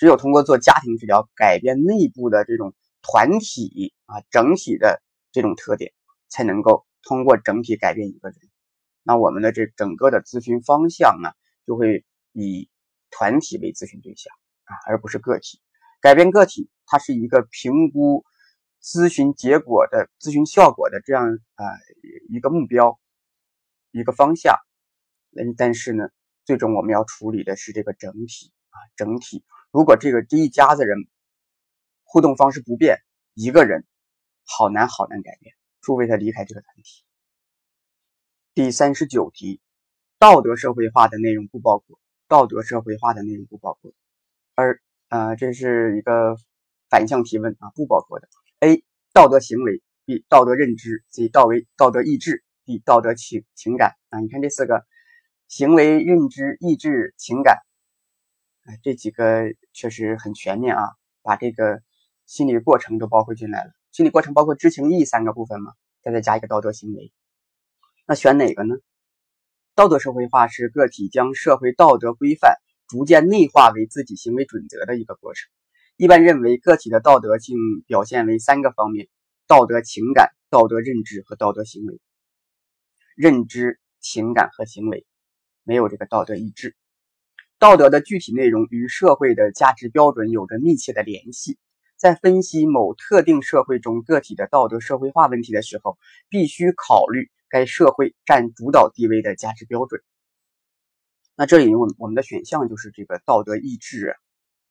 [0.01, 4.99] 只有通过做家庭治疗，改变内部的这种团体啊整体的
[5.31, 5.93] 这种特点，
[6.27, 8.39] 才能够通过整体改变一个人。
[9.03, 11.29] 那我们的这整个的咨询方向呢，
[11.67, 12.67] 就会以
[13.11, 14.33] 团体为咨询对象
[14.63, 15.61] 啊，而不是个体。
[15.99, 18.25] 改变个体，它是一个评估。
[18.81, 21.63] 咨询结果的咨询效果的这样啊
[22.27, 22.99] 一个目标，
[23.91, 24.55] 一个方向，
[25.37, 26.09] 嗯，但是呢，
[26.43, 29.45] 最终我们要处理的是这个整体啊整体。
[29.71, 30.97] 如果这个这一家子人
[32.03, 32.97] 互动方式不变，
[33.34, 33.86] 一个人
[34.45, 37.05] 好难好难改变，除非他离开这个团体。
[38.53, 39.62] 第三十九题，
[40.19, 43.93] 道德社会化的内容不包括，道德社会化的内容不包括，
[44.55, 46.36] 而啊这是一个
[46.89, 48.27] 反向提问啊，不包括的。
[48.60, 54.19] A 道德行为，B 道德认知，C 道为道德意志，D 道德情情感啊！
[54.19, 54.86] 你看这四个
[55.47, 57.57] 行为、认知、意志、情感，
[58.63, 60.84] 哎，这几个确实很全面啊，
[61.24, 61.82] 把这个
[62.26, 63.71] 心理过程都包括进来了。
[63.91, 67.12] 心理过程包括知情意三个部分嘛，再再加一个道德行为，
[68.06, 68.76] 那选哪个呢？
[69.74, 72.56] 道德社会化是个体将社会道德规范
[72.88, 75.50] 逐渐内化为自己行为准则的一个过程。
[75.97, 79.08] 一般认为，个体的道德性表现为三个方面：
[79.47, 82.00] 道德情感、道德认知和道德行为。
[83.15, 85.06] 认知、情感和行为
[85.63, 86.76] 没有这个道德意志。
[87.62, 91.60] 道德的具体内容与社会的价值标准有着密切的联系。
[91.95, 100.02] 在分析某特定社会中个体的道德社会化问题的时候，必须考虑该社会占主导地位的价值标准。
[101.36, 104.15] 那这里，我我们的选项就是这个道德意志。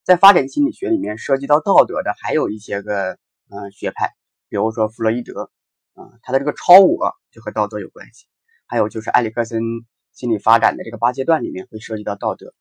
[0.03, 3.13] 在发展心理学里面，涉及到道德的还有一些个
[3.51, 4.11] 嗯学派，
[4.49, 5.53] 比如说弗洛伊德，
[5.95, 8.27] 啊，他的这个超我就和道德有关系。
[8.67, 9.63] 还有就是埃里克森
[10.11, 12.53] 心理发展的这个八阶段里面会涉及到道德。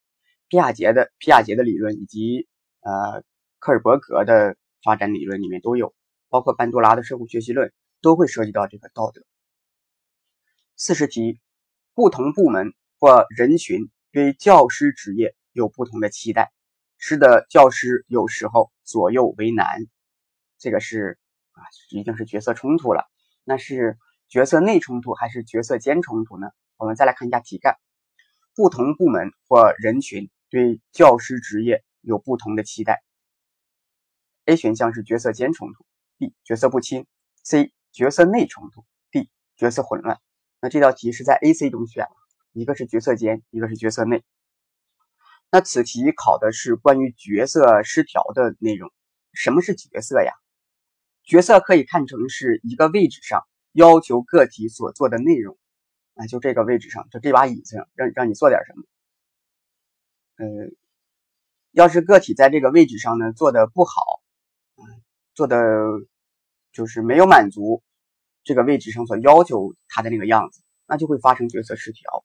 [0.50, 2.48] 皮亚杰的皮亚杰的理论以及
[2.80, 3.22] 呃
[3.60, 5.94] 科尔伯格的发展理论里面都有，
[6.28, 9.22] 包括班多拉的社会学习论都会涉及到这个道德。
[10.74, 11.38] 四十题，
[11.94, 16.50] 不同部门或人群对教师职业有不同的期待。
[16.98, 19.86] 使得教师有时候左右为难，
[20.58, 21.16] 这个是
[21.52, 23.04] 啊，已经是角色冲突了。
[23.44, 23.96] 那是
[24.28, 26.48] 角色内冲突还是角色间冲突呢？
[26.76, 27.76] 我们再来看一下题干：
[28.56, 33.02] 不同部门或人群对教师职业有不同的期待。
[34.46, 35.86] A 选项是角色间冲突
[36.18, 37.06] ，B 角色不清
[37.44, 40.20] ，C 角色内冲突，D 角色混乱。
[40.60, 42.16] 那这道题是在 A、C 中选了，
[42.52, 44.24] 一个是角色间，一个是角色内。
[45.52, 48.92] 那此题考的是关于角色失调的内容。
[49.32, 50.32] 什么是角色呀？
[51.22, 55.56] 角色可以看成是一个位置上要求个体所做的内容。
[56.14, 58.82] 啊，就这个位置上，就这把椅子上，让让你做点什么。
[60.40, 60.46] 呃，
[61.72, 63.92] 要是个体在这个位置上呢做的不好，
[65.34, 65.58] 做的
[66.72, 67.82] 就是没有满足
[68.42, 72.24] 这个位置上所要求他的那个样子，那就会发生角色失调。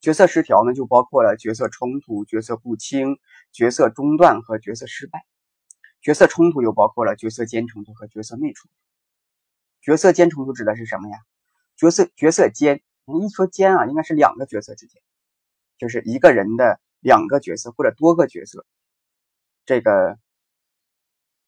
[0.00, 3.18] 角色失调呢，就包括了角色冲突、角色不清、
[3.52, 5.26] 角色中断和角色失败。
[6.00, 8.74] 角色冲突又包括了角色间冲突和角色内冲突。
[9.82, 11.18] 角色间冲突指的是什么呀？
[11.76, 15.02] 角色角色间，一说间啊，应该是两个角色之间，
[15.76, 18.66] 就是一个人的两个角色或者多个角色，
[19.64, 20.18] 这个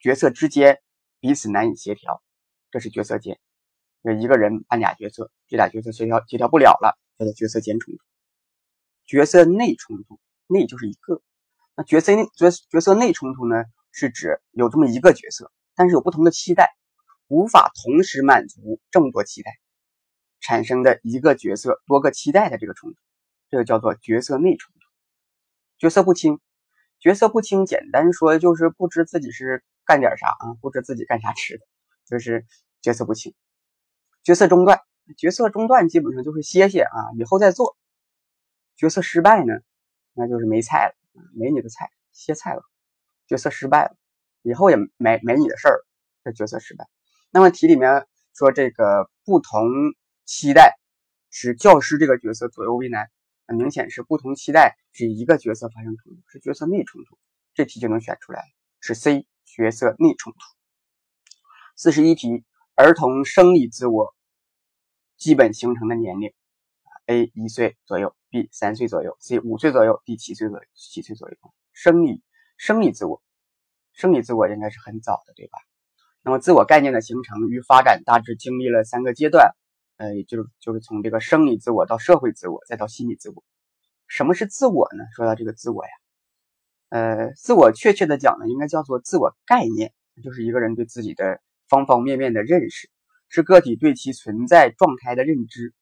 [0.00, 0.80] 角色之间
[1.20, 2.22] 彼此难以协调，
[2.70, 3.38] 这是角色间。
[4.02, 8.00] 有一个人扮俩角色，这俩角色协调协调不了了，叫做角色间冲突。
[9.06, 11.20] 角色内冲突，内就是一个。
[11.74, 16.76] 那角色内角角色内冲突呢，是指有这么一个角色，但是有不同的期待，
[17.26, 19.50] 无法同时满足这么多期待，
[20.40, 22.96] 产生的一个角色多个期待的这个冲突，
[23.50, 24.77] 这个叫做角色内冲突。
[25.78, 26.40] 角色不清，
[26.98, 31.64] 角色不清，简单说就是不知自己是干点啥啊，不知自己干啥吃的，
[32.04, 32.44] 就是
[32.82, 33.34] 角色不清。
[34.24, 34.80] 角色中断，
[35.16, 37.76] 角色中断基本上就是歇歇啊，以后再做。
[38.76, 39.54] 角色失败呢，
[40.12, 40.94] 那就是没菜了，
[41.34, 42.62] 没你的菜，歇菜了。
[43.26, 43.96] 角色失败了，
[44.42, 45.84] 以后也没没你的事儿，
[46.24, 46.88] 这角色失败。
[47.30, 49.68] 那么题里面说这个不同
[50.24, 50.78] 期待
[51.30, 53.08] 使教师这个角色左右为难，
[53.48, 57.18] 很明显是不同期待是一个角色发生冲突，是角色内冲突。
[57.54, 58.44] 这题就能选出来，
[58.78, 60.38] 是 C 角色内冲突。
[61.74, 62.44] 四十一题，
[62.74, 64.14] 儿童生理自我
[65.16, 66.34] 基本形成的年龄。
[67.06, 71.36] A 一岁左右，B 三岁左右，C 五岁左右，D 七岁左右七岁左右。
[71.72, 72.22] 生理
[72.58, 73.22] 生理自我，
[73.94, 75.58] 生理自我应该是很早的，对吧？
[76.20, 79.56] 那么自我概念的形成与发展大致经历了三个阶段，
[79.98, 83.44] 呃，就是就是从这个生理自我到社会自我，再到心理自我。
[84.06, 85.04] 什么是自我呢？
[85.14, 85.90] 说到这个自我呀，
[86.88, 89.92] 呃，自我确切的讲呢，应该叫做自我概念，
[90.22, 92.88] 就是一个人对自己的方方面面的认识，
[93.28, 95.74] 是个体对其存在状态的认知。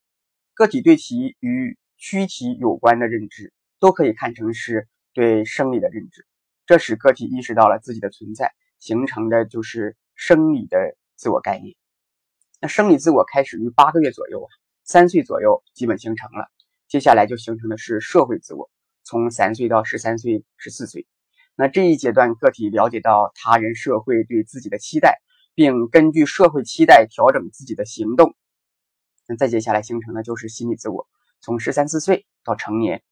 [0.55, 6.27] 个体对其与躯体有关的认知，都可以看成是对生理的认知。
[6.64, 11.77] 这使个体意识到了自己的存在，形成的就是生理的自我概念。
[12.61, 14.49] 那生理自我开始于八个月左右，
[14.83, 16.49] 三岁左右基本形成了。
[16.89, 18.71] 接下来就形成的是社会自我，
[19.03, 21.07] 从三岁到十三岁、十四岁。
[21.55, 25.21] 那这一阶段，个体了解到他人、社会对自己的期待，
[25.55, 28.35] 并根据社会期待调整自己的行动。
[29.27, 31.09] 那再接下来形成的就是心理自我，
[31.41, 33.03] 从十三四岁到成年。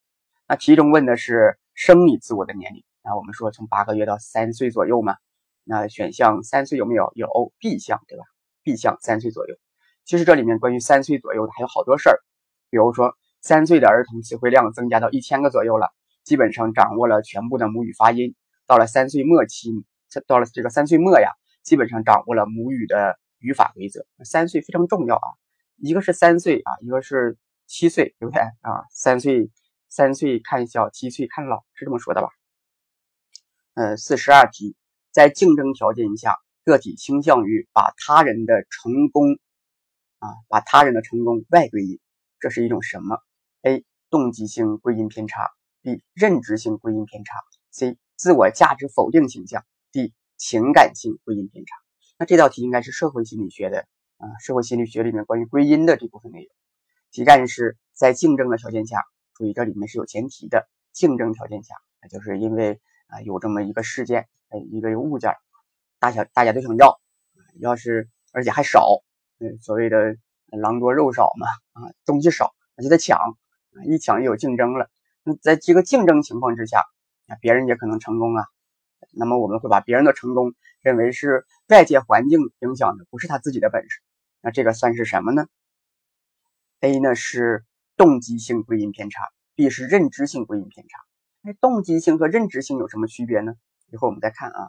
[0.47, 5.17] 那其中问的是生理自我的年龄，那我们说从八个月到三岁左右嘛。
[5.65, 7.11] 那选项三岁有没有？
[7.15, 8.25] 有 B 项对吧
[8.65, 9.55] ？B 项三岁左右。
[10.05, 12.19] 其实这里面关于三岁左右的还有好多事儿，
[12.71, 15.95] 比如说三岁的儿童词汇量增加到一千个左右了，
[16.25, 18.35] 基本上掌握了全部的母语发音。
[18.67, 19.71] 到了三岁末期，
[20.27, 21.31] 到了这个三岁末呀，
[21.63, 24.07] 基本上掌握了母语的语法规则。
[24.25, 25.29] 三岁非常重要啊。
[25.77, 27.37] 一个是三岁啊，一个是
[27.67, 28.85] 七岁，对不对啊？
[28.91, 29.51] 三岁
[29.89, 32.29] 三岁看小，七岁看老，是这么说的吧？
[33.75, 34.77] 呃，四十二题，
[35.11, 39.39] 在竞争条件下，个体倾向于把他人的成功
[40.19, 42.01] 啊，把他人的成功外归因，
[42.41, 43.19] 这是一种什么
[43.63, 43.85] ？A.
[44.11, 45.51] 动机性归因偏差
[45.83, 46.01] ；B.
[46.15, 47.35] 认知性归因偏差
[47.73, 47.97] ；C.
[48.17, 50.13] 自我价值否定倾向；D.
[50.37, 51.77] 情感性归因偏差。
[52.19, 53.87] 那这道题应该是社会心理学的。
[54.17, 56.49] 啊，社会心理学里面关于归因的这部分内容，
[57.11, 59.03] 题干是在竞争的条件下，
[59.35, 60.69] 注意这里面是有前提的。
[60.93, 65.35] 竞争条件下，那就是因为啊有这么一个事件，呃一个物件，
[66.05, 67.01] 大小大家都想要，
[67.61, 69.03] 要是而且还少，
[69.39, 70.17] 嗯，所谓的
[70.51, 73.19] 狼多肉少嘛，啊东西少，那就得抢，
[73.87, 74.91] 一抢就有竞争了。
[75.23, 76.81] 那在这个竞争情况之下，
[77.27, 78.45] 啊别人也可能成功啊，
[79.13, 80.53] 那么我们会把别人的成功
[80.83, 84.03] 认为是外界环境影响的，不是他自己的本事。
[84.43, 85.47] 那这个算是什么呢
[86.81, 87.65] ？A 呢是
[87.97, 89.23] 动机性归因偏差
[89.55, 90.99] ，B 是认知性归因偏差。
[91.41, 93.55] 那动机性和认知性有什么区别呢？
[93.91, 94.69] 一会儿我们再看啊。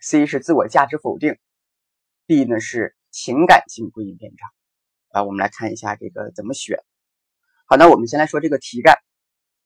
[0.00, 1.38] C 是自我价值否定
[2.26, 4.46] ，D 呢是情感性归因偏差。
[5.08, 6.78] 啊，我们来看一下这个怎么选。
[7.66, 8.96] 好，那我们先来说这个题干。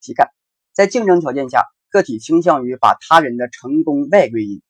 [0.01, 0.31] 题干
[0.73, 4.63] 在竞争条件下，个体倾向于把他人的成功外归因，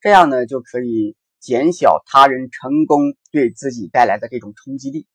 [0.00, 1.16] 这样呢就可以。
[1.42, 5.08] 减小他人成功对自己带来的这种冲击力，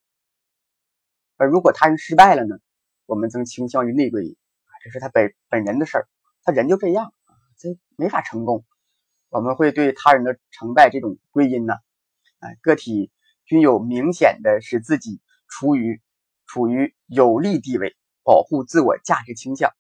[1.37, 2.57] 而如果他人失败了呢，
[3.05, 6.09] 我们则倾向于内归因啊，这是他本本人的事儿，
[6.43, 8.65] 他人就这样啊，这没法成功。
[9.29, 11.73] 我们会对他人的成败这种归因呢，
[12.39, 13.11] 啊，个体
[13.45, 16.01] 均有明显的使自己处于
[16.45, 19.71] 处于有利地位、保护自我价值倾向，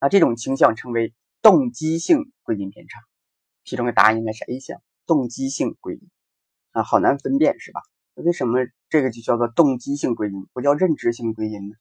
[0.00, 3.00] 那这种倾向称为动机性归因偏差。
[3.64, 4.82] 其中的答案应该是 A 项。
[5.04, 6.10] 动机性归因
[6.70, 7.82] 啊，好难分辨是吧？
[8.14, 11.74] 为什么这个就叫做动机性归因，不叫认知性归因呢？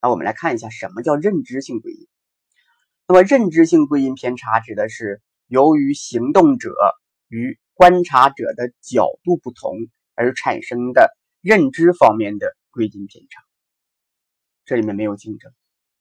[0.00, 2.06] 那我们来看一下什么叫认知性归因。
[3.08, 6.74] 那么认知性归因偏差指的是由于行动者
[7.28, 9.76] 与观察者的角度不同
[10.14, 13.42] 而产生的认知方面的归因偏差。
[14.64, 15.50] 这里面没有竞争，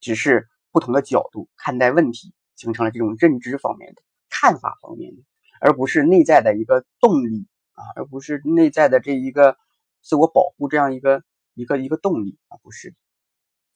[0.02, 5.22] 只是不同的角度看待问题，形成了这种认知方面的看法方面的，
[5.62, 9.58] 而不是内在的一个动力啊，而不是内在的这一个
[10.02, 11.24] 自我保护这样一个
[11.54, 12.94] 一个一个动力啊，不是。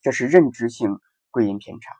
[0.01, 0.99] 这是认知性
[1.29, 1.93] 归因偏差。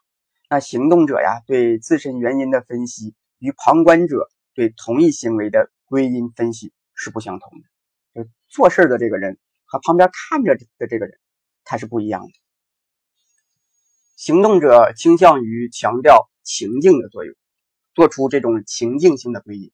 [0.49, 8.24] 那行动者呀，对自身原因的分析与旁观者对同一行为的归因分析是不相同的。
[8.24, 11.18] 就做事的这个人和旁边看着的这个人，
[11.64, 12.32] 他是不一样的。
[14.16, 17.34] 行动者倾向于强调情境的作用，
[17.96, 19.72] 做出这种情境性的归因，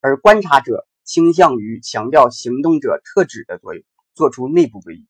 [0.00, 3.84] 而观察者倾向于强调行动者特质的作用，
[4.14, 5.06] 做出内部归因。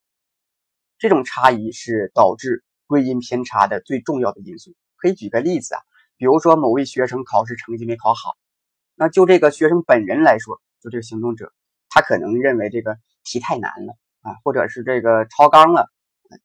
[0.98, 4.74] 这种差异是导致归因偏差的最重要的因素。
[4.96, 5.82] 可以举个例子啊，
[6.16, 8.36] 比如说某位学生考试成绩没考好，
[8.94, 11.52] 那就这个学生本人来说，就这个行动者，
[11.88, 15.90] 他可能认为这个题太难了啊，或者是这个超纲了，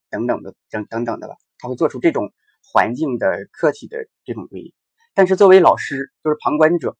[0.09, 4.73] 等等的等等等的吧，他会做出这种环境的客体的这种归因。
[5.13, 6.97] 但是作为老师，就是旁观者，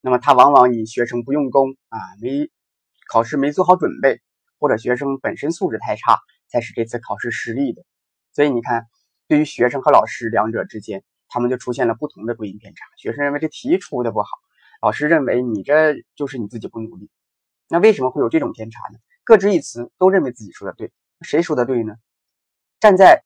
[0.00, 2.50] 那么他往往以学生不用功啊，没
[3.10, 4.20] 考试没做好准备。
[4.62, 7.82] 或者学生本身素质太差，才使这次考试失利的。
[8.32, 8.86] 所以你看，
[9.26, 11.02] 对于学生和老师两者之间，
[11.32, 12.84] 他们就出现了不同的归因偏差。
[12.96, 14.28] 学生认为这题出的不好，
[14.82, 17.08] 老师认为你这就是你自己不努力。
[17.68, 18.98] 那为什么会有这种偏差呢？
[19.24, 20.92] 各执一词，都认为自己说的对。
[21.22, 21.94] 谁说的对呢？
[22.78, 23.24] 站在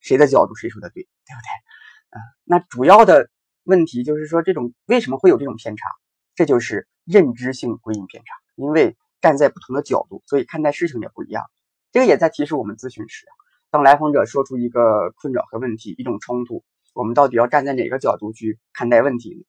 [0.00, 2.18] 谁的角度，谁说的对，对不对？
[2.18, 3.30] 啊，那主要的
[3.62, 5.88] 问题就是说，这种为什么会有这种偏差？
[6.34, 8.96] 这就是认知性归因偏差，因为。
[9.20, 11.46] 站在不同的角度，所以看待事情也不一样。
[11.92, 13.24] 这个也在提示我们咨询师，
[13.70, 16.62] 当来访者说出一个困扰和问题、一种冲突，
[16.94, 19.42] 我们到底要站在哪个角度去看待问题呢？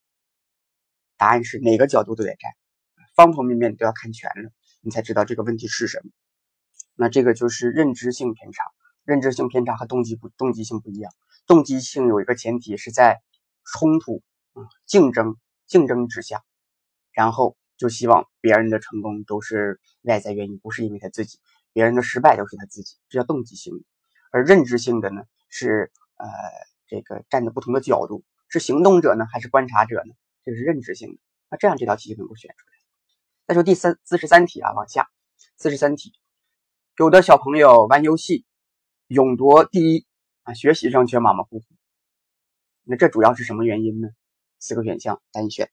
[1.15, 2.51] 答案是哪个角度都得站，
[3.15, 6.11] 方方面面都要看全了，你才知道这个问题是什么。
[6.95, 8.63] 那这个就是认知性偏差。
[9.05, 11.13] 认知性偏差和动机不动机性不一样。
[11.47, 13.21] 动机性有一个前提是在
[13.63, 14.21] 冲突、
[14.85, 16.43] 竞争、竞争之下，
[17.13, 17.55] 然后。
[17.77, 21.39] 就希望别人的成功都是外在原因，不是因为他自己；
[21.73, 23.83] 别人的失败都是他自己，这叫动机性。
[24.31, 26.25] 而认知性的呢，是呃
[26.87, 30.13] 这个站在不同的角度，是行动者呢，还是观察者呢？
[30.43, 31.17] 这个是认知性的。
[31.49, 32.73] 那这样这道题就能够选出来。
[33.47, 35.09] 再说第三四十三题啊，往下
[35.57, 36.13] 四十三题，
[36.97, 38.45] 有的小朋友玩游戏
[39.07, 40.05] 勇夺第一
[40.43, 41.65] 啊，学习上却马马虎虎。
[42.83, 44.07] 那这主要是什么原因呢？
[44.59, 45.71] 四个选项单选。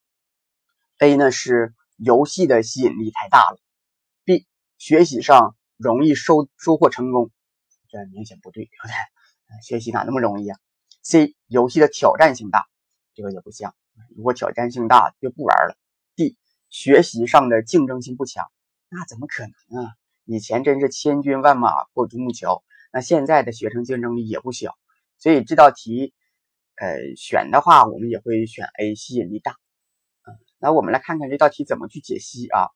[0.99, 1.75] A 呢是。
[1.99, 3.61] 游戏的吸引力太大了。
[4.25, 7.31] B 学习上容易收收获成功，
[7.89, 8.95] 这明显不对，对不对？
[9.63, 10.59] 学习哪那么容易啊
[11.03, 12.67] ？C 游戏的挑战性大，
[13.15, 13.75] 这个也不像。
[14.17, 15.77] 如果挑战性大就不玩了。
[16.17, 16.37] D
[16.69, 18.47] 学习上的竞争性不强，
[18.89, 19.93] 那怎么可能啊？
[20.25, 24.79] 以前真是千军万马过独木桥，那现在的学生竞争力也不小。
[25.19, 26.15] 所以这道题，
[26.77, 29.57] 呃，选的话我们也会选 A，吸引力大。
[30.59, 32.69] 那我们来看看这道题怎么去解析啊？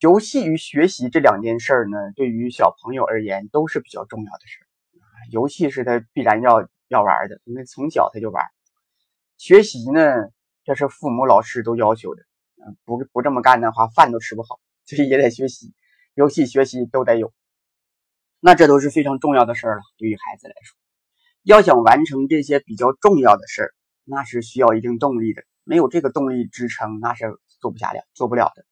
[0.00, 4.66] 游戏与学习这两件事儿呢，对于小朋友而言都是比较重要的事儿。
[5.30, 8.44] 游戏是他必然要要玩的，因为从小他就玩。
[9.38, 10.02] 学习呢，
[10.64, 12.22] 这是父母老师都要求的，
[12.56, 15.72] 嗯不不这么干的话，饭都吃不好，所以也得学习。
[16.14, 17.32] 游戏、学习都得有，
[18.40, 19.82] 那这都是非常重要的事儿了。
[19.98, 20.76] 对于孩子来说，
[21.44, 23.74] 要想完成这些比较重要的事儿，
[24.04, 25.44] 那是需要一定动力的。
[25.62, 28.66] 没有这个动力支撑，那是做不下了，做不了的。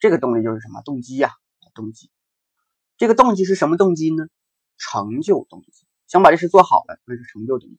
[0.00, 1.30] 这个动力就是什么动机呀？
[1.74, 2.10] 动机。
[2.96, 4.26] 这个动机是什么动机呢？
[4.76, 5.85] 成就动机。
[6.06, 7.78] 想把这事做好了，那是成就动机。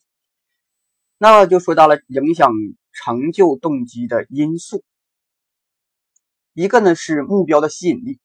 [1.17, 2.51] 那就说到了影响
[2.91, 4.84] 成就动机的因素。
[6.53, 8.19] 一个呢是目标的吸引力，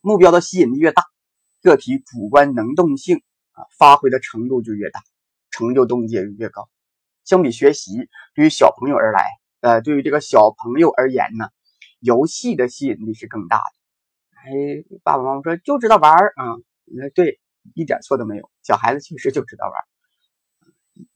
[0.00, 1.04] 目标的吸引力越大，
[1.62, 5.02] 个体主观能动性啊发挥的程度就越大，
[5.50, 6.68] 成就动机也就越高。
[7.24, 9.24] 相比学习，对于小朋友而来，
[9.60, 11.48] 呃，对于这个小朋友而言呢，
[12.00, 13.62] 游戏的吸引力是更大的。
[14.38, 16.54] 哎，爸爸妈妈说就知道玩儿啊，
[16.84, 17.40] 那对，
[17.74, 18.50] 一点错都没有。
[18.62, 19.74] 小孩子确实就知道玩。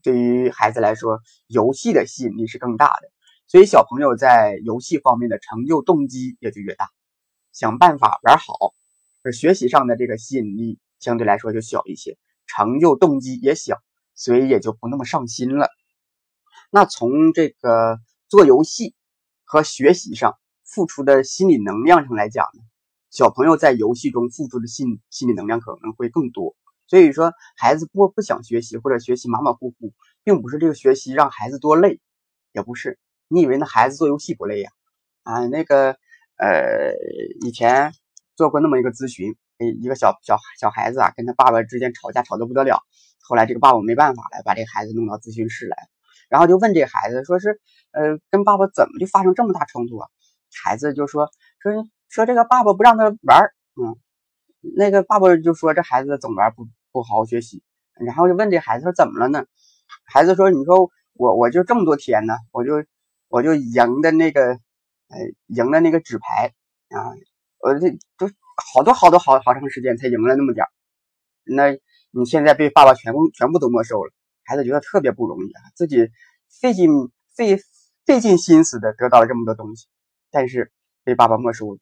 [0.03, 3.11] 对于孩子来说，游戏的吸引力是更大的，
[3.46, 6.90] 所以小朋友在游戏方面的成就动机也就越大，
[7.53, 8.74] 想办法玩好。
[9.22, 13.78] 而学习上的这个吸引力相对来说就小一些，成就动机也小，
[14.14, 15.68] 所以也就不那么上心了。
[16.70, 17.98] 那从这个
[18.28, 18.94] 做游戏
[19.44, 22.62] 和学习上付出的心理能量上来讲呢，
[23.11, 26.54] 小朋友在游戏中付出的心心理能量可能会更多。
[26.86, 29.92] 所以说，孩子不不想学习或者学习马马虎虎，
[30.24, 32.00] 并不是这个学习让孩子多累，
[32.52, 32.98] 也不是。
[33.28, 34.70] 你以为那孩子做游戏不累呀？
[35.22, 35.96] 啊，那个
[36.36, 36.94] 呃，
[37.42, 37.92] 以前
[38.34, 42.82] 做过那么一个咨询，一个小小小孩子啊，跟他爸爸之间吵架吵得不得了，
[43.22, 45.76] 后来这个爸爸没办法了，把这孩子弄到咨询室来，
[46.28, 47.61] 然后就问这孩子，说是
[47.92, 50.08] 呃，跟爸爸怎么就发生这么大冲突啊？
[50.64, 51.28] 孩子就说
[51.61, 51.72] 说
[52.11, 53.96] 说这个爸爸不让他玩儿嗯，
[54.76, 56.68] 那个爸爸就说这孩子总玩不。
[56.92, 57.62] 不好好学习，
[58.04, 59.46] 然后就问这孩子说怎么了呢？
[60.12, 62.84] 孩子说：“你说我我就这么多天呢，我就
[63.28, 64.58] 我就赢的那个，
[65.06, 66.52] 呃，赢的那个纸牌
[66.88, 67.14] 啊，
[67.61, 68.28] 我这都
[68.74, 70.70] 好多好多好好长时间才赢了那么点儿。
[71.44, 71.78] 那
[72.11, 74.11] 你现在被爸爸全部全部都没收了，
[74.42, 76.11] 孩子觉得特别不容易啊，自己
[76.61, 76.90] 费尽
[77.36, 77.56] 费
[78.04, 79.86] 费尽心思的得到了这么多东西，
[80.32, 80.72] 但是
[81.04, 81.78] 被爸爸没收了，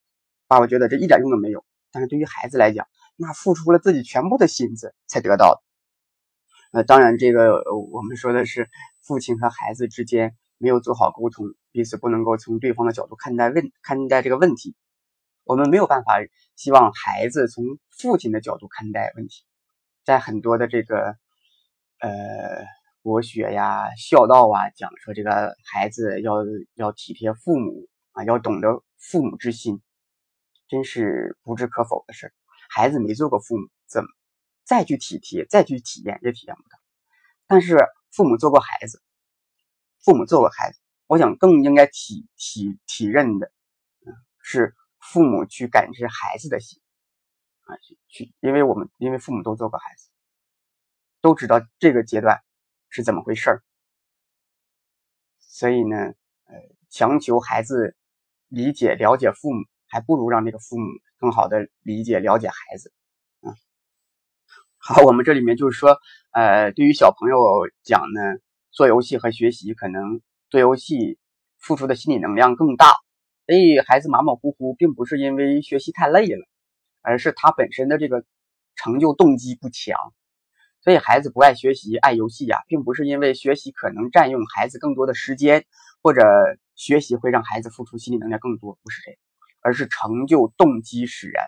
[0.48, 1.64] 爸爸觉得这一点用都没有。
[1.92, 8.68] 但是对于孩子来讲，那付出了自己全部的心思才得到的，呃，当然，这个我们说的是
[9.00, 14.74] 父亲和孩子之间没有做好沟通，彼此不能够从对方的角度看待问看待这个问题。
[15.44, 16.18] 我们没有办法
[16.56, 19.44] 希望孩子从父亲的角度看待问题。
[20.04, 21.16] 在很多的这个
[22.00, 22.10] 呃
[23.00, 26.34] 国学呀、孝道啊，讲说这个孩子要
[26.74, 29.80] 要体贴父母啊，要懂得父母之心，
[30.68, 32.32] 真是不置可否的事。
[32.70, 34.08] 孩子没做过父母，怎么
[34.64, 36.78] 再去体贴、再去体验也体验不到。
[37.46, 37.78] 但是
[38.10, 39.02] 父母做过孩子，
[40.04, 43.50] 父母做过孩子，我想更应该体体体认的，
[44.42, 46.78] 是父母去感知孩子的心
[47.62, 47.74] 啊，
[48.08, 50.10] 去，因为我们因为父母都做过孩子，
[51.22, 52.42] 都知道这个阶段
[52.90, 53.62] 是怎么回事儿，
[55.38, 55.96] 所以呢，
[56.44, 56.54] 呃，
[56.90, 57.96] 强求孩子
[58.48, 59.64] 理解、了解父母。
[59.88, 60.86] 还不如让这个父母
[61.18, 62.92] 更好的理解了解孩子，
[63.42, 63.54] 嗯，
[64.76, 65.98] 好，我们这里面就是说，
[66.30, 67.36] 呃，对于小朋友
[67.82, 68.20] 讲呢，
[68.70, 70.20] 做游戏和学习可能
[70.50, 71.18] 做游戏
[71.58, 72.92] 付出的心理能量更大，
[73.46, 76.46] 所以孩子马马虎虎，并不是因为学习太累了，
[77.02, 78.24] 而是他本身的这个
[78.76, 79.96] 成就动机不强，
[80.82, 85.64] 所以孩子不爱学习爱游戏呀，并不是因为学习可能占用孩子更多的时间，
[86.02, 86.22] 或者
[86.76, 89.18] 学习会让孩子付出心理能量更多，不是这样。
[89.68, 91.44] 而是成就动机使然，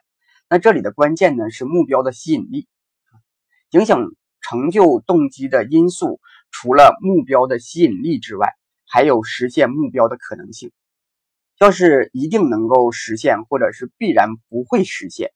[0.50, 2.68] 那这里的关键呢是目标的吸引力，
[3.70, 4.12] 影响
[4.42, 8.52] 成就动机的因素，除了目标的吸引力之外，
[8.86, 10.70] 还有实现目标的可能性。
[11.58, 15.32] 要是一定能够实现，或者是必然不会实现，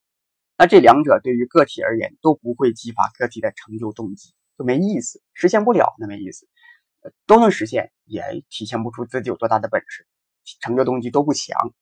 [0.58, 6.46] 那这两者对于个体而言都不会激发个体的成就动机，就没意思，实现不了那没意思，
[7.24, 10.06] 都能实现也体现不出自己有多大的本事，
[10.60, 11.72] 成就动机都不强。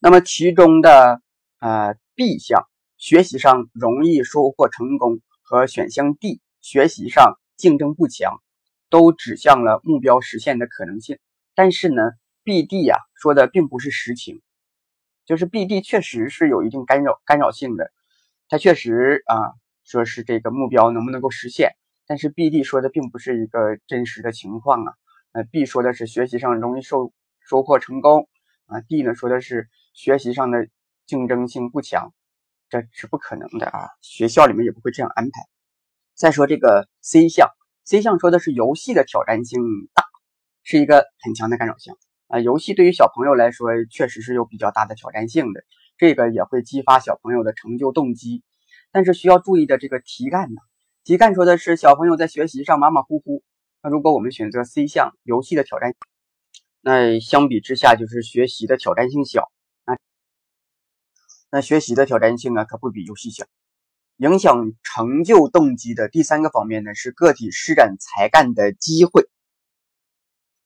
[0.00, 1.20] 那么其中的
[1.58, 2.68] 呃 B 项，
[2.98, 8.40] 学习上容易收获成功和选项 D，学习上竞争不强，
[8.90, 11.18] 都指向了目标实现的可能性。
[11.56, 12.12] 但是呢
[12.44, 14.40] ，B、D 呀说的并不是实情，
[15.26, 17.90] 就是 B、D 确实是有一定干扰干扰性的，
[18.48, 19.34] 它确实啊
[19.82, 21.72] 说是这个目标能不能够实现，
[22.06, 24.94] 但是 B、D 说的并不是一个真实的情况啊。
[25.32, 28.28] 呃，B 说的是学习上容易收收获成功
[28.66, 29.68] 啊，D 呢说的是。
[29.98, 30.68] 学习上的
[31.06, 32.14] 竞争性不强，
[32.68, 33.88] 这是不可能的啊！
[34.00, 35.40] 学校里面也不会这样安排。
[36.14, 37.48] 再说这个 C 项
[37.84, 39.60] ，C 项说的是游戏的挑战性
[39.94, 40.04] 大，
[40.62, 42.38] 是一个很强的干扰项啊。
[42.38, 45.64] 游戏对于小朋友来说确实是有比较大的挑战性的，
[45.96, 48.44] 这个也会激发小朋友的成就动机。
[48.92, 50.60] 但是需要注意的这个题干呢，
[51.02, 53.42] 题干说的是小朋友在学习上马马虎虎。
[53.82, 55.96] 那如果我们选择 C 项，游戏的挑战，
[56.82, 59.50] 那相比之下就是学习的挑战性小。
[61.50, 63.46] 那学习的挑战性呢，可不比游戏小。
[64.16, 69.30] 影响成就动机的第三个方面呢，是个体施展才干的机会。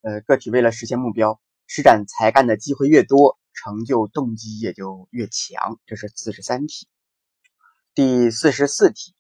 [0.01, 5.79] 呃，个体为了实现目标，施展才干的机会越多，成就动机也就越强。
[5.87, 6.89] 这是四十三题。
[7.95, 9.15] 第四十四题，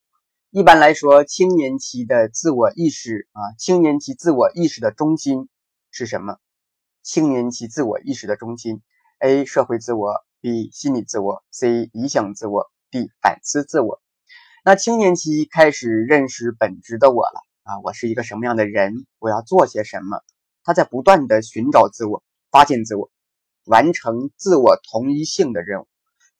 [0.50, 5.48] 一般来说，青年期的自我意识啊，青年期自我意识的中心
[5.92, 6.38] 是什么？
[7.02, 8.80] 青年期自我意识的中心
[9.20, 9.44] ，A.
[9.44, 10.24] 社会自我。
[10.42, 14.02] B 心理自我，C 理想自我，D 反思自我。
[14.64, 19.06] 那青年期开始认识本质的我了啊，我是一个什么样的人？
[19.20, 20.20] 我要做些什么？
[20.64, 23.08] 他在不断的寻找自我，发现自我，
[23.66, 25.86] 完成自我同一性的任务。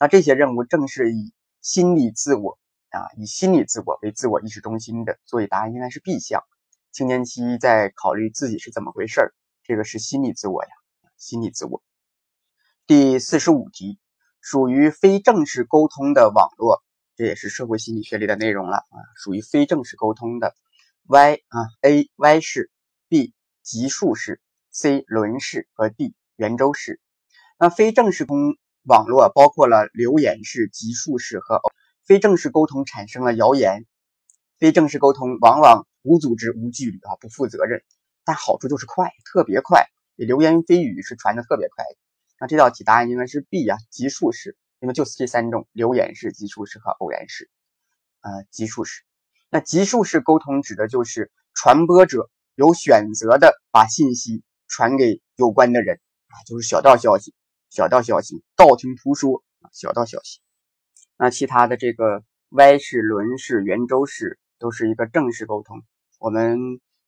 [0.01, 2.59] 那这些任务正是以心理自我
[2.91, 5.21] 啊，以心理自我为自我意识中心的。
[5.27, 6.43] 所以答案应该是 B 项。
[6.91, 9.33] 青年期在考虑自己是怎么回事儿，
[9.63, 10.71] 这个是心理自我呀，
[11.17, 11.81] 心理自我。
[12.95, 13.99] 第四十五题，
[14.43, 16.83] 属于非正式沟通的网络，
[17.17, 20.55] 这也是社会心理学里的内容了啊，属于非正式沟通的。
[21.09, 22.71] Y 啊 A Y 式
[23.09, 23.33] ，B
[23.63, 27.01] 级数式，C 轮式和 D 圆周式。
[27.59, 31.63] 那非正式通网络包括了留言式、级数式和
[32.05, 33.87] 非正式沟通产生了谣言。
[34.59, 37.83] 非正式沟通往往无组织、无纪律啊，不负责任，
[38.23, 41.87] 但好处就是快，特别快，流言蜚语是传的特别快。
[42.43, 47.49] 那这道题答案应该是 B 呀，级数式，因为就是这三种：留言式、级数式和偶然式。
[48.21, 49.05] 呃，级数式。
[49.49, 57.33] 那级数式沟通指的就是传播者有选择的把信息传给有关的人啊，就是小道消息、
[57.71, 60.41] 小道消息、道听途说啊，小道消息。
[61.17, 65.85] 那其他的这个 Y 式、轮式、圆周式都是一个正式沟通。
[66.19, 66.59] 我们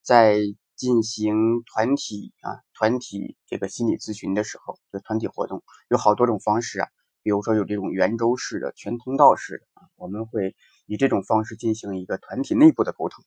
[0.00, 0.38] 在
[0.76, 6.88] 进行团体啊、团体这个心理咨询的时候，就团体活动有好多种方式啊，
[7.22, 10.54] 比如说有这种圆周式的、全通道式的啊，我们会。
[10.86, 13.24] 以这种方式进行一个团体内部的沟通。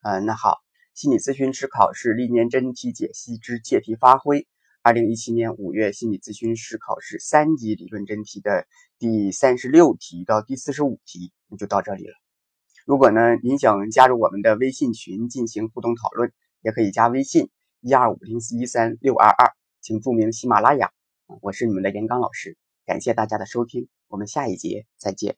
[0.00, 0.62] 嗯，那好，
[0.94, 4.48] 心理咨询师考试历年真题解析之借题发挥，
[4.80, 8.66] 二零一七年五月心理咨询师考试三级理论真题的
[8.98, 12.14] 第三十六题到第四十五题，那就到这里了。
[12.86, 16.32] 如果呢您想加入我们的微信群进行互动讨论，
[16.64, 17.50] 也可以加微信
[17.80, 19.52] 一二五零四一三六二二，
[19.82, 20.90] 请注明喜马拉雅。
[21.42, 22.56] 我是你们的严刚老师，
[22.86, 25.36] 感谢大家的收听，我们下一节再见。